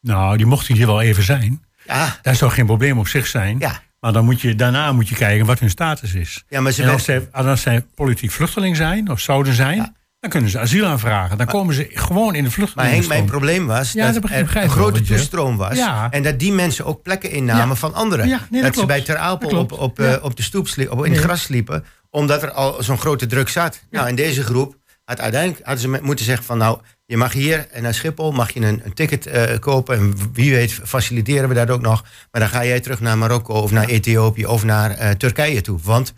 [0.00, 1.64] Nou, die mochten hier wel even zijn.
[1.86, 3.58] Ja, Dat zou geen probleem op zich zijn.
[3.58, 3.82] Ja.
[4.00, 6.44] Maar dan moet je, daarna moet je kijken wat hun status is.
[6.48, 9.96] ja maar ze En als werden- zij, als zij politiek vluchteling zijn, of zouden zijn,
[10.24, 11.38] dan kunnen ze asiel aanvragen.
[11.38, 13.08] Dan komen ze gewoon in de Maar Henk, vluchtelingenstroom.
[13.18, 15.76] mijn probleem was Ja, dat er een grote toestroom was.
[15.76, 16.10] Ja.
[16.10, 17.74] En dat die mensen ook plekken innamen Ja.
[17.74, 18.26] van anderen.
[18.26, 21.04] Nee, dat dat ze bij Ter Apel op, op, eh, op de stoep sliepen, op,
[21.04, 21.84] in het gras sliepen.
[22.10, 23.80] Omdat er al zo'n grote druk zat.
[23.90, 26.58] Nou, in deze groep had uiteindelijk hadden ze moeten zeggen van...
[26.58, 29.96] nou, je mag hier en naar Schiphol mag je een, een ticket eh, kopen.
[29.96, 32.04] En wie weet faciliteren we dat ook nog.
[32.30, 35.78] Maar dan ga jij terug naar Marokko of naar Ethiopië of naar eh, Turkije toe.
[35.82, 36.12] Want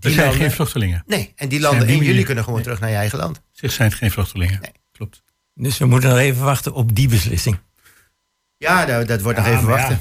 [0.00, 0.42] die zijn landen...
[0.42, 1.02] geen vluchtelingen.
[1.06, 1.86] Nee, en die landen...
[1.86, 2.68] die En jullie kunnen gewoon Nee.
[2.68, 3.42] terug naar je eigen land.
[3.52, 4.60] Zich zijn het geen vluchtelingen.
[4.60, 4.72] Nee.
[4.92, 5.22] Klopt.
[5.54, 7.58] Dus we moeten nog even wachten op die beslissing.
[8.56, 10.00] Ja, dat, dat wordt nog even wachten.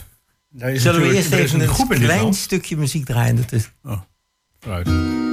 [0.49, 0.77] ja.
[0.77, 3.35] Zullen we eerst er even een, klein stukje muziek draaien?
[3.35, 3.71] Dat is...
[3.83, 4.01] Oh,
[4.59, 5.30] vooruit.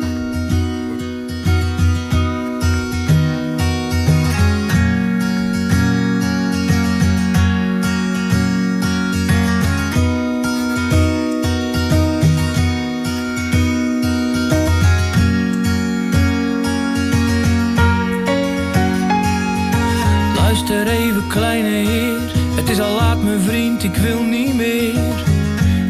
[21.27, 22.33] Kleine heer.
[22.55, 24.95] Het is al laat, mijn vriend, ik wil niet meer.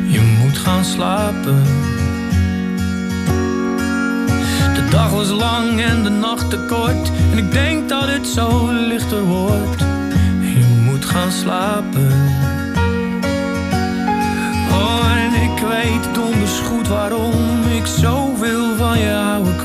[0.06, 1.62] Je moet gaan slapen.
[4.74, 7.10] De dag was lang en de nacht te kort.
[7.32, 9.80] En ik denk dat het zo lichter wordt.
[10.40, 12.12] Je moet gaan slapen.
[14.70, 19.57] Oh, en ik weet donders goed waarom ik zoveel van je houden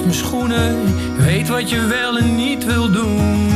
[0.00, 0.76] mijn schoenen.
[1.16, 3.49] Weet wat je wel en niet wil doen.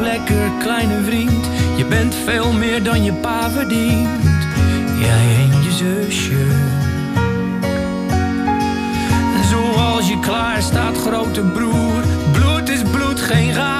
[0.00, 1.46] Lekker, kleine vriend.
[1.76, 4.08] Je bent veel meer dan je pa verdient.
[4.98, 6.46] Jij en je zusje.
[9.36, 12.02] En zoals je klaar staat, grote broer.
[12.32, 13.79] Bloed is bloed, geen gouden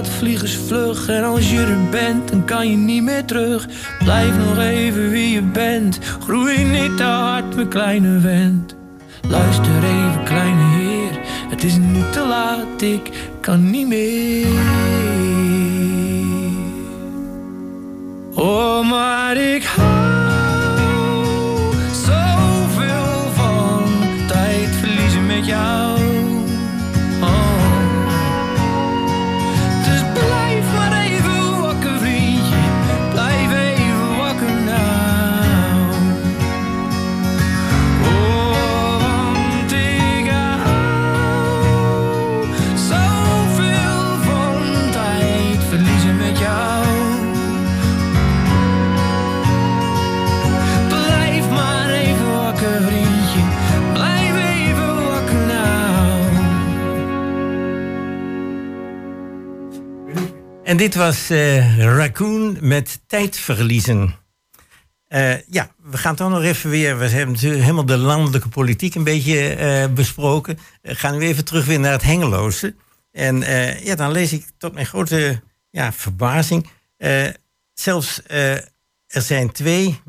[0.00, 1.08] gaat vliegensvlug.
[1.08, 3.68] En als je er bent, dan kan je niet meer terug.
[3.98, 5.98] Blijf nog even wie je bent.
[6.20, 8.74] Groei niet te hard, mijn kleine vent.
[9.28, 11.20] Luister even, kleine heer.
[11.50, 14.46] Het is nu te laat, ik kan niet meer.
[18.34, 19.99] Oh, maar ik hou
[60.70, 64.14] En dit was eh, Raccoon met tijd verliezen.
[65.06, 66.98] Eh, ja, we gaan toch nog even weer.
[66.98, 70.58] We hebben natuurlijk helemaal de landelijke politiek een beetje eh, besproken.
[70.82, 72.74] We gaan nu even terug weer naar het Hengeloze.
[73.12, 73.40] En
[73.84, 76.66] ja, dan lees ik tot mijn grote ja, verbazing.
[77.72, 80.00] zelfs er zijn twee,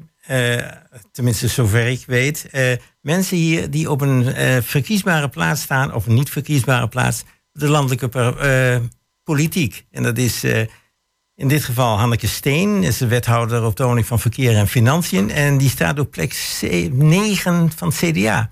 [1.12, 2.50] tenminste zover ik weet,
[3.02, 4.34] mensen hier die op een
[4.64, 8.08] verkiesbare plaats staan, of een niet verkiesbare plaats, de landelijke
[9.24, 9.86] politiek.
[9.92, 10.68] En dat is eh,
[11.36, 15.32] in dit geval Hanneke Steen, is de wethouder op de woning van Verkeer en Financiën.
[15.32, 16.60] En die staat op plek
[16.92, 18.50] 9 van CDA.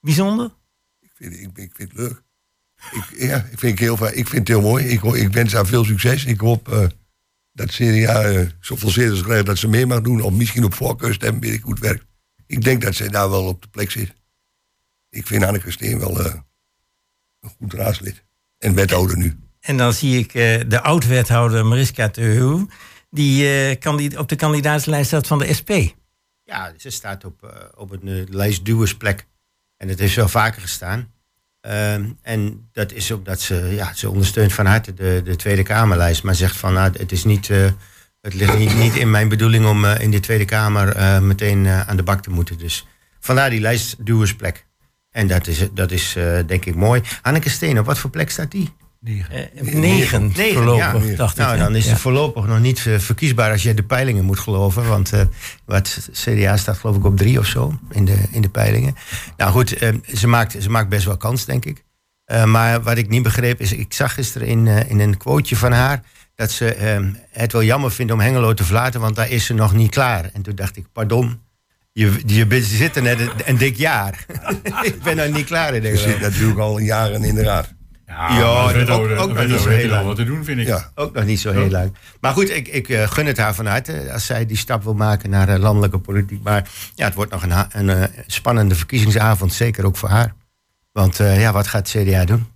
[0.00, 0.50] Bijzonder?
[1.00, 2.22] Ik vind, ik, ik het leuk.
[2.92, 4.84] Ik, ja, ik vind, het heel, ik vind het heel mooi.
[4.84, 6.24] Ik, ik wens haar veel succes.
[6.24, 6.86] Ik hoop eh,
[7.52, 10.22] dat CDA eh, zoveel zetels krijgt dat ze mee mag doen.
[10.22, 12.04] Of misschien op voorkeurstemmen, weet ik hoe het werkt.
[12.46, 14.14] Ik denk dat zij daar wel op de plek zit.
[15.10, 18.24] Ik vind Anneke Steen wel een goed raadslid.
[18.58, 19.47] En wethouder nu.
[19.68, 22.68] En dan zie ik eh, de oud-wethouder Mariska Tehuw,
[23.10, 25.70] die kandid- op de kandidaatslijst staat van de SP.
[26.44, 29.26] Ja, ze staat op, uh, op een uh, lijst duwersplek.
[29.76, 31.12] En dat heeft wel vaker gestaan.
[31.66, 35.62] Uh, en dat is ook dat ze, ja, ze ondersteunt van harte de, de Tweede
[35.62, 36.22] Kamerlijst.
[36.22, 37.70] Maar zegt van, nou, het, is niet, uh,
[38.20, 42.02] het ligt niet, niet, in mijn bedoeling om in de Tweede Kamer meteen aan de
[42.02, 42.58] bak te moeten.
[42.58, 42.86] Dus
[43.20, 44.66] vandaar die lijstduwersplek.
[45.10, 46.12] En dat is, dat is
[46.46, 47.02] denk ik mooi.
[47.22, 48.72] Anneke Steen, op wat voor plek staat die?
[49.00, 49.50] Negen.
[49.54, 51.16] Uh, negen, negen voorlopig, ja.
[51.16, 51.60] dacht nou, ik.
[51.60, 51.90] dan is ja.
[51.90, 54.88] het voorlopig nog niet uh, verkiesbaar als je de peilingen moet geloven.
[54.88, 55.20] Want uh,
[55.64, 58.94] wat CDA staat geloof ik op drie of zo in de, in de peilingen.
[59.36, 59.68] Nou goed,
[60.14, 61.84] ze, maakt, ze maakt best wel kans, denk ik.
[62.44, 66.02] maar wat ik niet begreep is, ik zag gisteren in, in een quoteje van haar...
[66.34, 66.64] dat ze
[67.30, 70.30] het wel jammer vindt om Hengelo te verlaten, want daar is ze nog niet klaar.
[70.32, 71.40] En toen dacht ik, pardon,
[71.92, 74.26] je, je zit er net een, een dik jaar.
[74.82, 77.76] ik ben nog niet klaar in Je zit natuurlijk al jaren in de raad.
[78.08, 80.06] Ja, Ja, ook, ook- ook nog niet zo heel lang.
[80.06, 80.66] wat te doen, vind ik.
[80.66, 80.90] Ja.
[80.94, 81.94] Ook nog niet zo heel lang.
[82.20, 84.94] Maar goed, ik, ik eh, gun het haar van harte als zij die stap wil
[84.94, 86.42] maken naar eh, landelijke politiek.
[86.42, 90.34] Maar ja, het wordt nog een, een eh, spannende verkiezingsavond, zeker ook voor haar.
[90.92, 92.46] Want eh, ja, wat gaat het CDA doen?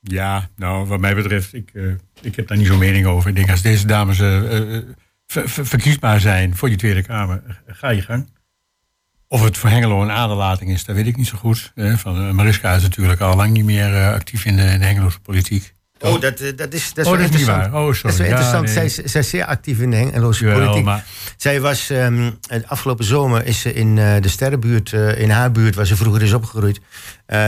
[0.00, 1.82] Ja, nou, wat mij betreft, ik, eh,
[2.20, 3.28] ik heb daar niet zo'n mening over.
[3.30, 4.82] Ik denk, als deze dames eh, eh,
[5.26, 8.28] ver- ver- verkiesbaar zijn voor die Tweede Kamer, eh, ga je gang.
[9.32, 11.72] Of het voor Hengelo een aderlating is, dat weet ik niet zo goed.
[11.76, 14.84] Van, eh, Mariska is natuurlijk al lang niet meer eh, actief in de, in de
[14.84, 15.74] Hengeloze politiek.
[16.00, 17.72] Oh, dat, eh, dat is, dat is Oh, wel dat is niet interessant.
[17.72, 17.82] waar.
[17.82, 18.02] Oh, sorry.
[18.02, 18.64] Dat is wel Ja, interessant.
[18.64, 18.74] nee.
[18.74, 20.84] zij, is- zij is zeer actief in de Hengeloze Jawel, politiek.
[20.84, 21.04] maar
[21.36, 22.30] Zij was ehm,
[22.66, 26.80] afgelopen zomer is ze in de sterrenbuurt, in haar buurt, waar ze vroeger is opgegroeid,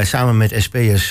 [0.03, 1.09] samen met SP'ers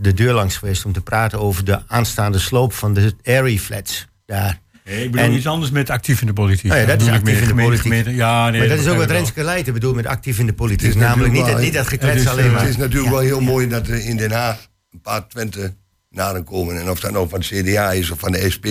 [0.00, 4.06] de deur langs geweest om te praten over de aanstaande sloop van de Airy Flats
[4.26, 4.58] daar.
[4.86, 6.72] Nee, ik bedoel En- iets anders met actief in de politiek.
[6.72, 7.82] Oh ja, dat is actief meer in de politiek.
[7.82, 9.10] gemeente- ja, nee, maar dat is ook wat.
[9.10, 10.88] Renske Leijten bedoelt met actief in de politiek.
[10.88, 12.60] Is Namelijk niet, wel, niet dat geklets is, alleen maar.
[12.60, 15.74] Het is natuurlijk wel heel mooi dat er in Den Haag een paar Twente
[16.10, 16.80] naden komen.
[16.80, 18.66] En of dat nou van het CDA is of van de SP.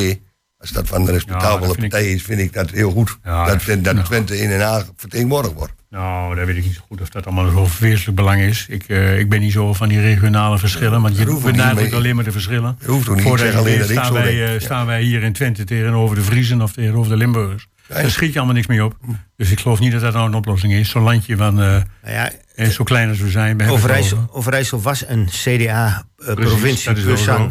[0.58, 3.18] Als dat van de respectabele partij is, vind ik dat heel goed.
[3.24, 3.62] Dat,
[3.96, 4.06] dat-.
[4.06, 5.74] Twente in Den Haag vertegenwoordigd wordt.
[5.96, 8.66] Nou, daar weet ik niet zo goed of dat allemaal zo wezenlijk belang is.
[8.70, 12.24] Ik, eh, ik ben niet zo van die regionale verschillen, want je benadrukt alleen maar
[12.24, 12.78] de verschillen.
[12.82, 14.60] Je hoeft ook niet te Voordat je zeggen alleen dat staan, wij, eh, Ja.
[14.60, 17.68] staan wij hier in Twente tegenover de Vriezen of tegenover de Limburgers.
[17.88, 18.98] Daar schiet je allemaal niks mee op.
[19.38, 20.90] Dus ik geloof niet dat dat nou een oplossing is.
[20.90, 23.70] Zo'n landje van, eh, Nou ja, eh, zo klein als we zijn.
[23.70, 24.34] Overijssel, over.
[24.34, 26.94] Overijssel was een CDA-provincie.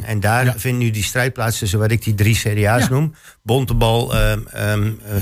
[0.04, 3.14] En daar vindt nu die strijd plaats tussen wat ik die drie CDA's noem.
[3.42, 4.32] Bontebal, eh,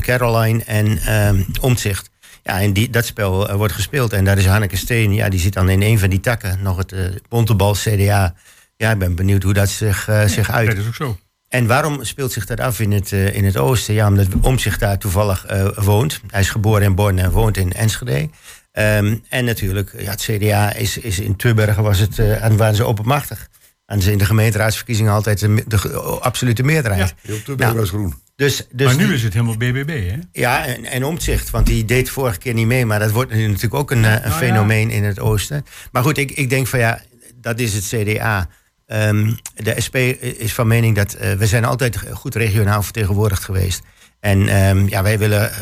[0.00, 2.10] Caroline en ehm Omtzigt.
[2.42, 4.12] Ja, en die, dat spel eh, wordt gespeeld.
[4.12, 6.62] En daar is Hanneke Steen, ja, die zit dan in een van die takken.
[6.62, 8.34] Nog het eh, Bontebal CDA.
[8.76, 10.66] Ja, ik ben benieuwd hoe dat zich, eh, zich uit.
[10.66, 11.18] Dat is ook zo.
[11.52, 13.94] En waarom speelt zich dat af in het, eh, in het oosten?
[13.94, 16.20] Ja, omdat Omtzigt daar toevallig eh, woont.
[16.30, 18.28] Hij is geboren in Born en woont in Enschede.
[18.72, 22.74] Ehm, en natuurlijk, ja, het CDA is, is in Tubbergen was het, eh, en waren
[22.74, 23.48] ze oppermachtig.
[23.86, 25.90] En ze in de gemeenteraadsverkiezingen altijd de, de,
[26.20, 27.14] absolute meerderheid.
[27.20, 28.14] Heel Tubbergen Nou, was groen.
[28.42, 30.16] Dus, dus maar nu die- is het helemaal BBB, hè?
[30.32, 32.86] ja, en, en Omtzigt, want die deed vorige keer niet mee.
[32.86, 34.36] Maar dat wordt nu natuurlijk ook een, eh, een Nou ja.
[34.36, 35.64] fenomeen in het oosten.
[35.92, 37.00] Maar goed, ik, ik denk van ja,
[37.34, 38.48] dat is het CDA.
[38.86, 43.82] Ehm, de SP is van mening dat eh, we zijn altijd goed regionaal vertegenwoordigd geweest.
[44.20, 45.58] En ehm, ja, wij willen eh,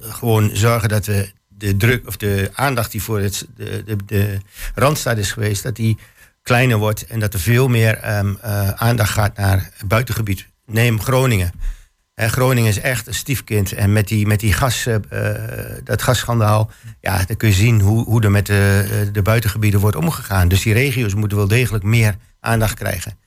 [0.00, 4.38] gewoon zorgen dat we de druk of de aandacht die voor het, de, de, de
[4.74, 5.98] Randstad is geweest, dat die
[6.42, 10.46] kleiner wordt en dat er veel meer ehm, eh, aandacht gaat naar het buitengebied.
[10.66, 11.52] Neem Groningen.
[12.16, 13.72] Hè, Groningen is echt een stiefkind.
[13.72, 17.80] En met, die, met die gas, eh, eh, dat gasschandaal, ja, dan kun je zien
[17.80, 20.48] hoe, hoe er met de, eh, de buitengebieden wordt omgegaan.
[20.48, 23.18] Dus die regio's moeten wel degelijk meer aandacht krijgen.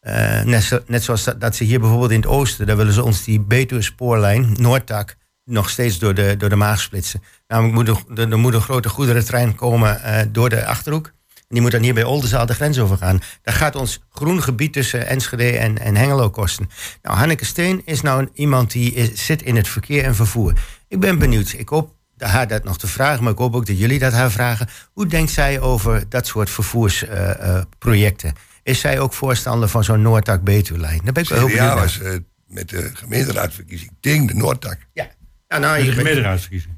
[0.00, 3.24] Eh, net, net zoals dat, ze hier bijvoorbeeld in het oosten, daar willen ze ons
[3.24, 7.22] die Betuwe-spoorlijn, Noordtak, nog steeds door de, door de maag splitsen.
[7.46, 11.12] Namelijk moet er, moet een grote goederentrein komen eh, door de achterhoek.
[11.48, 13.20] En die moet dan hier bij Oldenzaal de grens overgaan.
[13.42, 16.68] Dat gaat ons groen gebied tussen Enschede en, en Hengelo kosten.
[17.02, 20.52] Nou, Hanneke Steen is nou een- iemand die is- zit in het verkeer en vervoer.
[20.88, 21.52] Ik ben benieuwd.
[21.56, 24.30] Ik hoop haar dat nog te vragen, maar ik hoop ook dat jullie dat haar
[24.30, 24.68] vragen.
[24.92, 28.32] Hoe denkt zij over dat soort vervoersprojecten?
[28.62, 31.00] is zij ook voorstander van zo'n Noordtak-Betuwe-lijn?
[31.04, 31.84] Daar ben ik wel heel benieuwd CDA naar.
[31.84, 32.12] was eh,
[32.46, 34.76] met de gemeenteraadsverkiezing tegen de Noordtak.
[34.92, 35.08] Ja.
[35.48, 36.72] Ja, nou, De ik ben, gemeenteraadsverkiezing.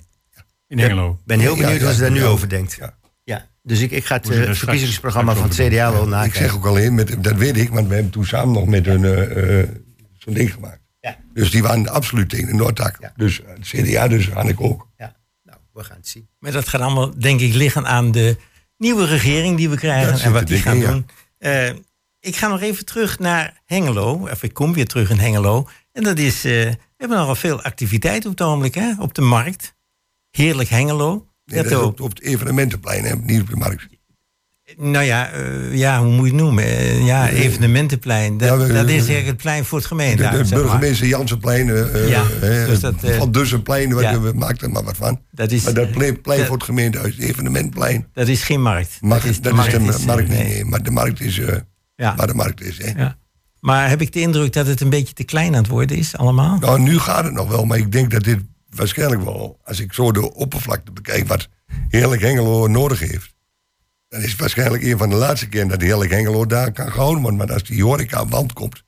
[0.68, 1.18] In Hengelo.
[1.24, 2.26] ben heel Ja, benieuwd ja, wat ze daar nu ja.
[2.26, 2.74] over denkt.
[2.78, 2.94] Ja.
[3.62, 6.38] Dus ik, ik ga het eh, verkiezingsprogramma van het CDA wel Ik nakijken.
[6.40, 9.04] zeg ook alleen, met, dat weet ik, want we hebben toen samen nog met hun
[9.04, 9.68] eh, eh,
[10.18, 10.80] zo'n ding gemaakt.
[11.00, 11.16] Ja.
[11.34, 12.96] Dus die waren absoluut tegen de Noordtak.
[13.00, 13.12] Ja.
[13.16, 14.88] Dus het CDA dus aan ik ook.
[14.96, 15.16] Ja.
[15.42, 16.28] Nou, we gaan het zien.
[16.38, 18.36] Maar dat gaat allemaal, denk ik, liggen aan de
[18.76, 20.90] nieuwe regering die we krijgen en wat die gaan in, ja.
[20.90, 21.06] doen.
[21.38, 21.68] Eh,
[22.20, 24.28] ik ga nog even terug naar Hengelo.
[24.30, 25.68] Of ik kom weer terug in Hengelo.
[25.92, 29.22] En dat is, eh, we hebben nogal veel activiteit op het ogenblik hè, op de
[29.22, 29.74] markt.
[30.30, 31.26] Heerlijk Hengelo.
[31.50, 33.86] Nee, dat is op, op het evenementenplein, hè, niet op de markt.
[34.76, 36.64] Nou ja, eh, ja, hoe moet je het noemen?
[36.64, 38.38] Eh, ja, evenementenplein.
[38.38, 40.48] Dat, Ja, we- dat is eigenlijk het plein voor het De, gemeentehuis.
[40.48, 44.20] de burgemeester Jansenplein, eh, eh, Ja, eh, dus dat, eh, van Dussenplein, wat- ja.
[44.20, 45.20] we maakten er maar wat van.
[45.30, 48.06] Dat is, Maar dat plein, plein dat- voor het gemeentehuis, het evenementplein.
[48.12, 48.96] dat is geen markt.
[49.00, 50.44] Markt, dat is de markt, eh, niet, nee.
[50.44, 51.56] nee, maar de markt is eh,
[51.96, 52.14] Ja.
[52.16, 52.78] waar de markt is.
[52.78, 53.00] Hè.
[53.02, 53.16] Ja.
[53.60, 56.16] Maar heb ik de indruk dat het een beetje te klein aan het worden is,
[56.16, 56.58] allemaal?
[56.58, 58.38] Nou, nu gaat het nog wel, maar ik denk dat dit
[58.70, 61.48] waarschijnlijk wel, als ik zo de oppervlakte bekijk, wat
[61.88, 63.34] Heerlijk Hengelo nodig heeft,
[64.08, 67.20] dan is het waarschijnlijk een van de laatste keer dat Heerlijk Hengelo daar kan gehouden
[67.22, 67.38] worden.
[67.38, 68.84] Maar als die horeca aan wand komt,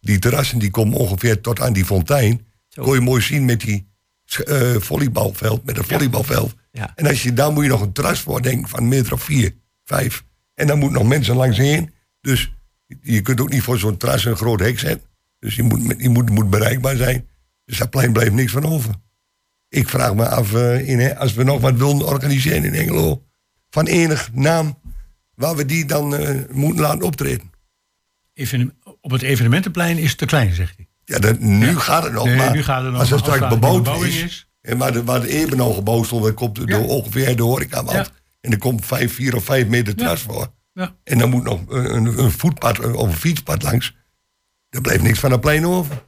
[0.00, 2.82] die terrassen die komen ongeveer tot aan die fontein, Zo.
[2.82, 3.92] kon je mooi zien met die
[4.44, 6.54] eh, volleybalveld, met een volleybalveld.
[6.72, 6.92] Ja.
[6.94, 9.54] En als je, daar moet je nog een terras voor denken van meter of vier,
[9.84, 10.24] vijf.
[10.54, 11.94] En dan moeten nog mensen langs heen.
[12.20, 12.54] Dus
[13.00, 15.08] je kunt ook niet voor zo'n terras een groot hek zetten.
[15.38, 17.28] Dus je moet, je moet, moet bereikbaar zijn.
[17.64, 18.94] Dus dat plein blijft niks van over.
[19.68, 23.24] Ik vraag me af, eh, in, als we nog wat willen organiseren in Engelo,
[23.70, 24.78] van enig naam,
[25.34, 27.52] waar we die dan eh, moeten laten optreden.
[28.32, 30.88] Even, op het evenementenplein is het te klein, zegt hij.
[31.04, 33.28] Ja, dat, nu gaat het nog, Nee, maar nu gaat het nog, als maar het
[33.28, 34.48] als straks daar een bebouwd is, is.
[34.60, 36.78] en waar de, waar de Ebenal gebouwd stond, dan komt Ja.
[36.78, 38.06] ongeveer de horecawand.
[38.06, 38.06] Ja.
[38.40, 40.52] En er komt vijf, vier of vijf meter terras voor.
[40.72, 40.96] Ja.
[41.04, 43.96] En dan moet nog een, een, voetpad of een fietspad langs.
[44.70, 46.06] Er blijft niks van dat plein over.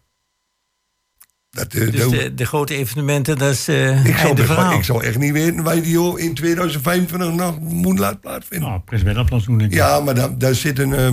[1.56, 4.78] Dat, eh, Dus de, de grote evenementen, dat is eh ik, zou einde best- verhaal.
[4.78, 8.68] ik zou echt niet weten waar die joh, in 2025 nog moet laten plaatsvinden.
[8.68, 9.76] Nou, Prins Bernhard doen, denk ik.
[9.76, 11.12] Ja, maar daar, daar zit een, eh,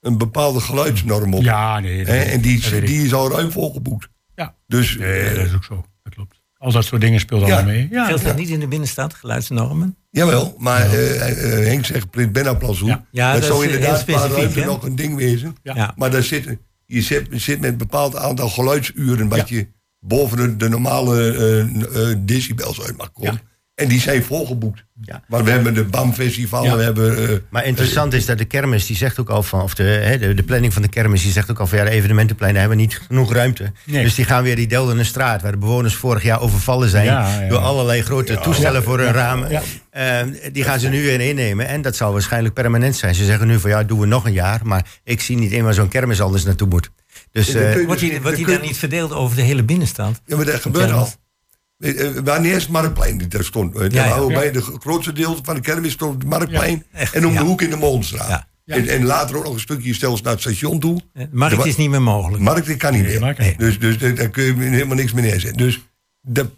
[0.00, 1.42] een bepaalde geluidsnorm op.
[1.42, 2.04] Ja, nee.
[2.04, 4.08] Hè, en die, die is al ruim volgeboekt.
[4.34, 4.54] Ja.
[4.66, 5.84] Dus Nee, eh, dat is ook zo.
[6.02, 6.38] Dat klopt.
[6.56, 7.46] Al dat soort dingen speelt Ja.
[7.54, 7.88] allemaal mee.
[7.90, 9.96] Ja, Geldt dat niet in de binnenstad, geluidsnormen?
[10.10, 13.04] Jawel, maar Henk zegt Prins Bernhardplas Ja.
[13.10, 15.56] Ja, dat, dat zou is, inderdaad qua ruimte nog een ding wezen.
[15.62, 15.74] Ja.
[15.74, 15.92] Ja.
[15.96, 16.56] Maar daar zit,
[16.90, 19.28] je zit, zit met een bepaald aantal geluidsuren...
[19.28, 19.68] wat je
[20.00, 23.40] boven de, de normale eh, eh, decibels uit mag komen.
[23.80, 24.84] En die zijn volgeboekt.
[25.02, 25.22] Ja.
[25.28, 26.76] Maar we hebben de BAM-festival, Ja.
[26.76, 27.28] we hebben...
[27.28, 30.18] eh, Maar interessant is dat de kermis, die zegt ook al van, of de, hè,
[30.18, 32.60] de, de planning van de kermis, die zegt ook al van ja, de evenementenplein, daar
[32.60, 33.72] hebben we niet genoeg ruimte.
[33.84, 34.02] Nee.
[34.02, 37.40] Dus die gaan weer die Deldende straat, waar de bewoners vorig jaar overvallen zijn Ja,
[37.40, 37.48] ja.
[37.48, 39.50] door allerlei grote toestellen voor hun ramen.
[39.50, 39.62] Ja.
[39.90, 43.14] Eh, die gaan ze nu weer innemen en dat zal waarschijnlijk permanent zijn.
[43.14, 45.64] Ze zeggen nu van ja, doen we nog een jaar, maar ik zie niet in
[45.64, 46.90] waar zo'n kermis anders naartoe moet.
[47.32, 50.20] Dus eh, Wordt die, Dan wordt die kun- dan niet verdeeld over de hele binnenstad?
[50.26, 51.08] Ja, maar dat gebeurt al.
[51.80, 53.76] Eh, eh, Wanneer is het Marktplein die daar stond?
[53.76, 54.16] Eh, Ja, ja.
[54.16, 54.26] daar.
[54.26, 56.84] Bij de grootste deel van de kermis stond het Marktplein.
[56.92, 58.48] echt, en om de hoek in de Molenstraat.
[58.66, 61.00] En, en later ook nog een stukje stels naar het station toe.
[61.12, 62.42] De markt De is niet meer mogelijk.
[62.42, 63.54] Markt kan niet meer.
[63.56, 65.56] Dus, dus daar- kun je helemaal niks meer neerzetten.
[65.56, 65.80] Dus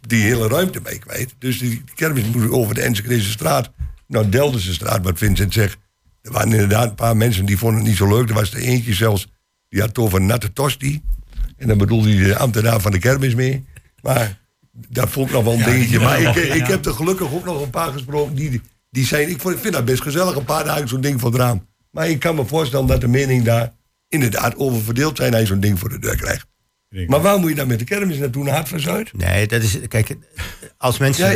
[0.06, 1.34] die hele ruimte ben je kwijt.
[1.38, 3.72] Dus die kermis moet over de Enschedeze straat.
[4.06, 5.76] Nou, Deldense straat, wat Vincent zegt.
[6.22, 8.28] Er waren inderdaad een paar mensen die vonden het niet zo leuk.
[8.28, 9.26] Er was er eentje zelfs,
[9.68, 11.02] die had het over natte tosti.
[11.56, 13.64] En dan bedoelde hij de ambtenaar van de kermis mee.
[14.02, 14.40] Maar
[14.72, 16.00] dat vond ik nog wel een dingetje.
[16.00, 16.54] Maar ik, ja.
[16.54, 18.60] ik heb er gelukkig ook nog een paar gesproken die,
[18.90, 19.28] die zijn...
[19.30, 21.66] Ik vind dat best gezellig, een paar dagen zo'n ding voor het raam.
[21.90, 23.72] Maar ik kan me voorstellen dat de mening daar
[24.08, 25.32] inderdaad over verdeeld zijn...
[25.32, 26.46] als je zo'n ding voor de deur krijgt.
[27.06, 28.44] Maar waar moet je dan met de kermis naartoe?
[28.44, 29.12] Naar Hart van Zuid?
[29.12, 29.78] Nee, dat is.
[29.88, 30.16] Kijk,
[30.76, 31.32] als mensen, Ja,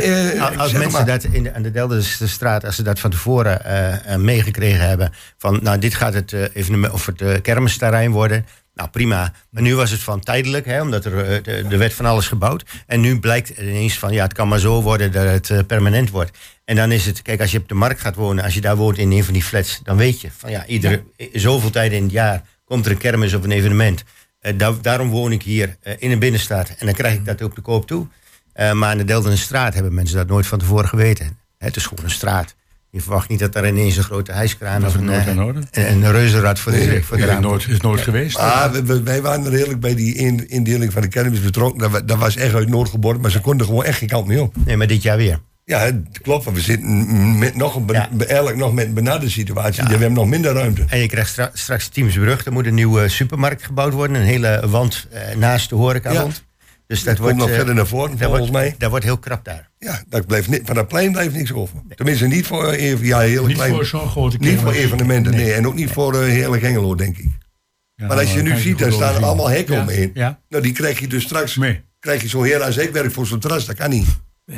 [0.51, 1.05] eh, als- mensen maar.
[1.05, 4.87] dat in de, aan de Deldense straat, als ze dat van tevoren eh, eh, meegekregen
[4.87, 5.11] hebben.
[5.37, 8.45] van nou, dit gaat het, eh, evenement, of het eh, kermisterrein worden.
[8.77, 9.33] Nou, prima.
[9.49, 12.27] Maar nu was het van tijdelijk, hè, omdat er, eh, de- er werd van alles
[12.27, 12.63] gebouwd.
[12.85, 16.09] En nu blijkt ineens van ja, het kan maar zo worden dat het eh, permanent
[16.09, 16.37] wordt.
[16.65, 18.75] En dan is het, kijk, als je op de markt gaat wonen, als je daar
[18.75, 21.03] woont in een van die flats, dan weet je van ja, iedere
[21.33, 24.03] zoveel tijd in het jaar komt er een kermis of een evenement.
[24.39, 26.69] Eh, da- daarom woon ik hier eh, in een binnenstad.
[26.77, 28.07] En dan krijg ik dat op de koop toe.
[28.53, 31.37] Eh, maar aan de Deldense straat hebben mensen dat nooit van tevoren geweten.
[31.57, 32.55] Het is gewoon een straat.
[32.91, 36.11] Je verwacht niet dat er ineens een grote hijskraan of is een, eh, een, een
[36.11, 37.41] reuzenrad voor de, Nee, voor de Is raam.
[37.41, 38.37] nooit, is nooit geweest.
[38.37, 41.91] Ah, we- we- wij waren er redelijk bij die in- indeling van de kermis betrokken.
[41.91, 44.27] Dat, dat was echt uit nood geboren, maar ze konden er gewoon echt geen kant
[44.27, 44.55] mee op.
[44.65, 45.39] Nee, maar dit jaar weer.
[45.65, 46.51] Ja, het klopt.
[46.51, 48.09] We zitten met nog een, Ja.
[48.27, 49.83] eigenlijk nog met een benarde situatie.
[49.83, 50.85] We hebben nog minder ruimte.
[50.87, 52.45] En je krijgt stra- straks Teamsbrug.
[52.45, 54.15] Er moet een nieuwe supermarkt gebouwd worden.
[54.17, 56.25] Een hele wand eh, naast de horeca Ja.
[56.87, 58.75] Dus dat Dat wordt, komt nog eh, verder naar voren, volgens wordt, mij.
[58.77, 59.66] Dat wordt heel krap daar.
[59.79, 61.79] Ja, dat blijft ni- van dat plein blijft niks over.
[61.95, 65.31] Tenminste, niet voor, eh, even, ja, heel Niet klein, voor zo'n grote niet voor evenementen,
[65.35, 65.53] nee.
[65.53, 67.27] En ook niet voor uh, Heerlijk Hengelo, denk ik.
[67.95, 69.27] Ja, maar als je nu ziet, daar staan overzien.
[69.27, 70.11] allemaal hekken Ja, omheen.
[70.13, 71.55] Ja, Nou, die krijg je dus straks.
[71.55, 71.81] mee.
[71.99, 74.07] Krijg je zo heer als hekwerk voor zo'n terras, dat kan niet.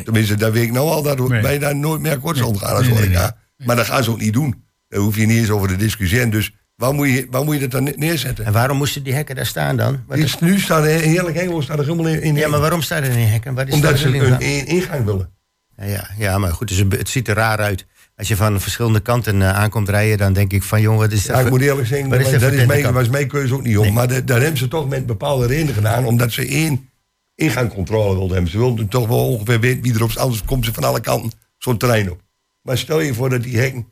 [0.04, 1.42] Tenminste, dat weet ik nou al, dat Nee.
[1.42, 3.38] wij daar nooit meer akkoord zullen gaan als Nee, nee, horeca.
[3.58, 4.64] Maar dat gaan ze ook niet doen.
[4.88, 6.30] Daar hoef je niet eens over te discussiëren.
[6.30, 8.46] Dus waar moet je, waar moet je dat dan neerzetten?
[8.46, 10.04] En waarom moesten die hekken daar staan dan?
[10.08, 12.22] Wat is- nu staat er Heerlijk Hengelo staat er helemaal in.
[12.22, 13.54] in ja, maar waarom staan er geen hekken?
[13.54, 15.30] Wat is omdat ze een, ingang willen.
[15.78, 17.86] Ja, ja, ja, maar goed, dus het- ziet er raar uit.
[18.16, 21.26] Als je van verschillende kanten eh, aankomt rijden, dan denk ik van jongen, wat is
[21.26, 21.36] dat?
[21.38, 23.64] Ja, ik moet eerlijk zeggen, dat, is was- dat is mijn, was mijn keuze ook
[23.64, 23.84] niet om.
[23.84, 23.92] Nee.
[23.94, 26.90] Maar daar hebben ze toch met bepaalde redenen gedaan, omdat ze één
[27.36, 28.52] ingangcontrole wilden hebben.
[28.52, 31.32] Ze wilden toch wel ongeveer weten wie er op anders komt ze van alle kanten
[31.58, 32.22] zo'n terrein op.
[32.62, 33.88] Maar stel je voor dat die hekken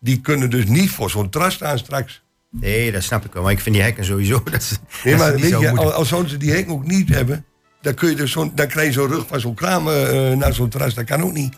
[0.00, 2.22] die kunnen dus niet voor zo'n tras staan straks.
[2.50, 3.42] Nee, dat snap ik wel.
[3.42, 4.42] Maar ik vind die hekken sowieso...
[4.50, 5.94] Dat, is- Nee, maar weet zo je, moeilijk.
[5.96, 7.44] als, zouden ze die hek ook niet hebben,
[7.82, 10.52] dan, kun je dus zo'n- dan krijg je zo'n rug van zo'n kraam eh, naar
[10.54, 10.94] zo'n terras.
[10.94, 11.54] Dat kan ook niet.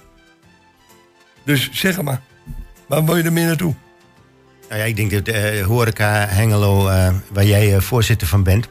[1.45, 2.21] Dus zeg maar,
[2.87, 3.75] waar wil je ermee naartoe?
[4.69, 8.69] Nou ja, ik denk dat eh Horeca Hengelo, eh, waar jij eh, voorzitter van bent...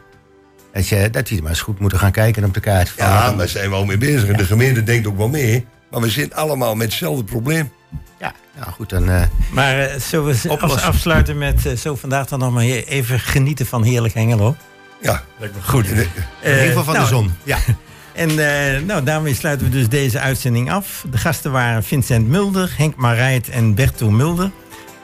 [0.73, 2.89] Dat, je, dat die maar eens goed moeten gaan kijken op de kaart.
[2.89, 4.29] Van, Ja, daar zijn we al mee bezig.
[4.29, 5.65] En de gemeente denkt ook wel mee.
[5.91, 7.71] Maar we zitten allemaal met hetzelfde probleem.
[8.19, 9.09] ja, nou goed, dan...
[9.09, 9.21] eh,
[9.51, 13.65] Maar eh, zullen we als afsluiten met eh, zo vandaag dan nog maar even genieten
[13.65, 14.55] van heerlijk Hengelo?
[15.01, 15.23] Ja,
[15.63, 15.87] Goed.
[15.87, 16.01] en, eh,
[16.41, 17.33] in ieder geval van nou, de zon.
[17.43, 17.57] Ja.
[18.13, 21.05] En eh, nou, daarmee sluiten we dus deze uitzending af.
[21.11, 24.51] De gasten waren Vincent Mulder, Henk Marijt en Berto Mulder.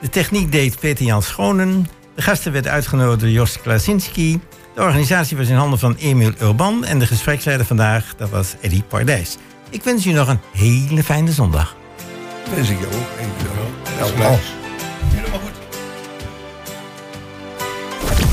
[0.00, 1.88] De techniek deed Peter Jan Schonen.
[2.14, 4.40] De gasten werden uitgenodigd door Jos Klasinski.
[4.74, 6.84] De organisatie was in handen van Emiel Urban.
[6.84, 9.36] En de gespreksleider vandaag, dat was Eddie Pardijs.
[9.70, 11.76] Ik wens u nog een hele fijne zondag.
[12.54, 13.18] wens ik je ook.
[13.98, 14.38] Dankjewel.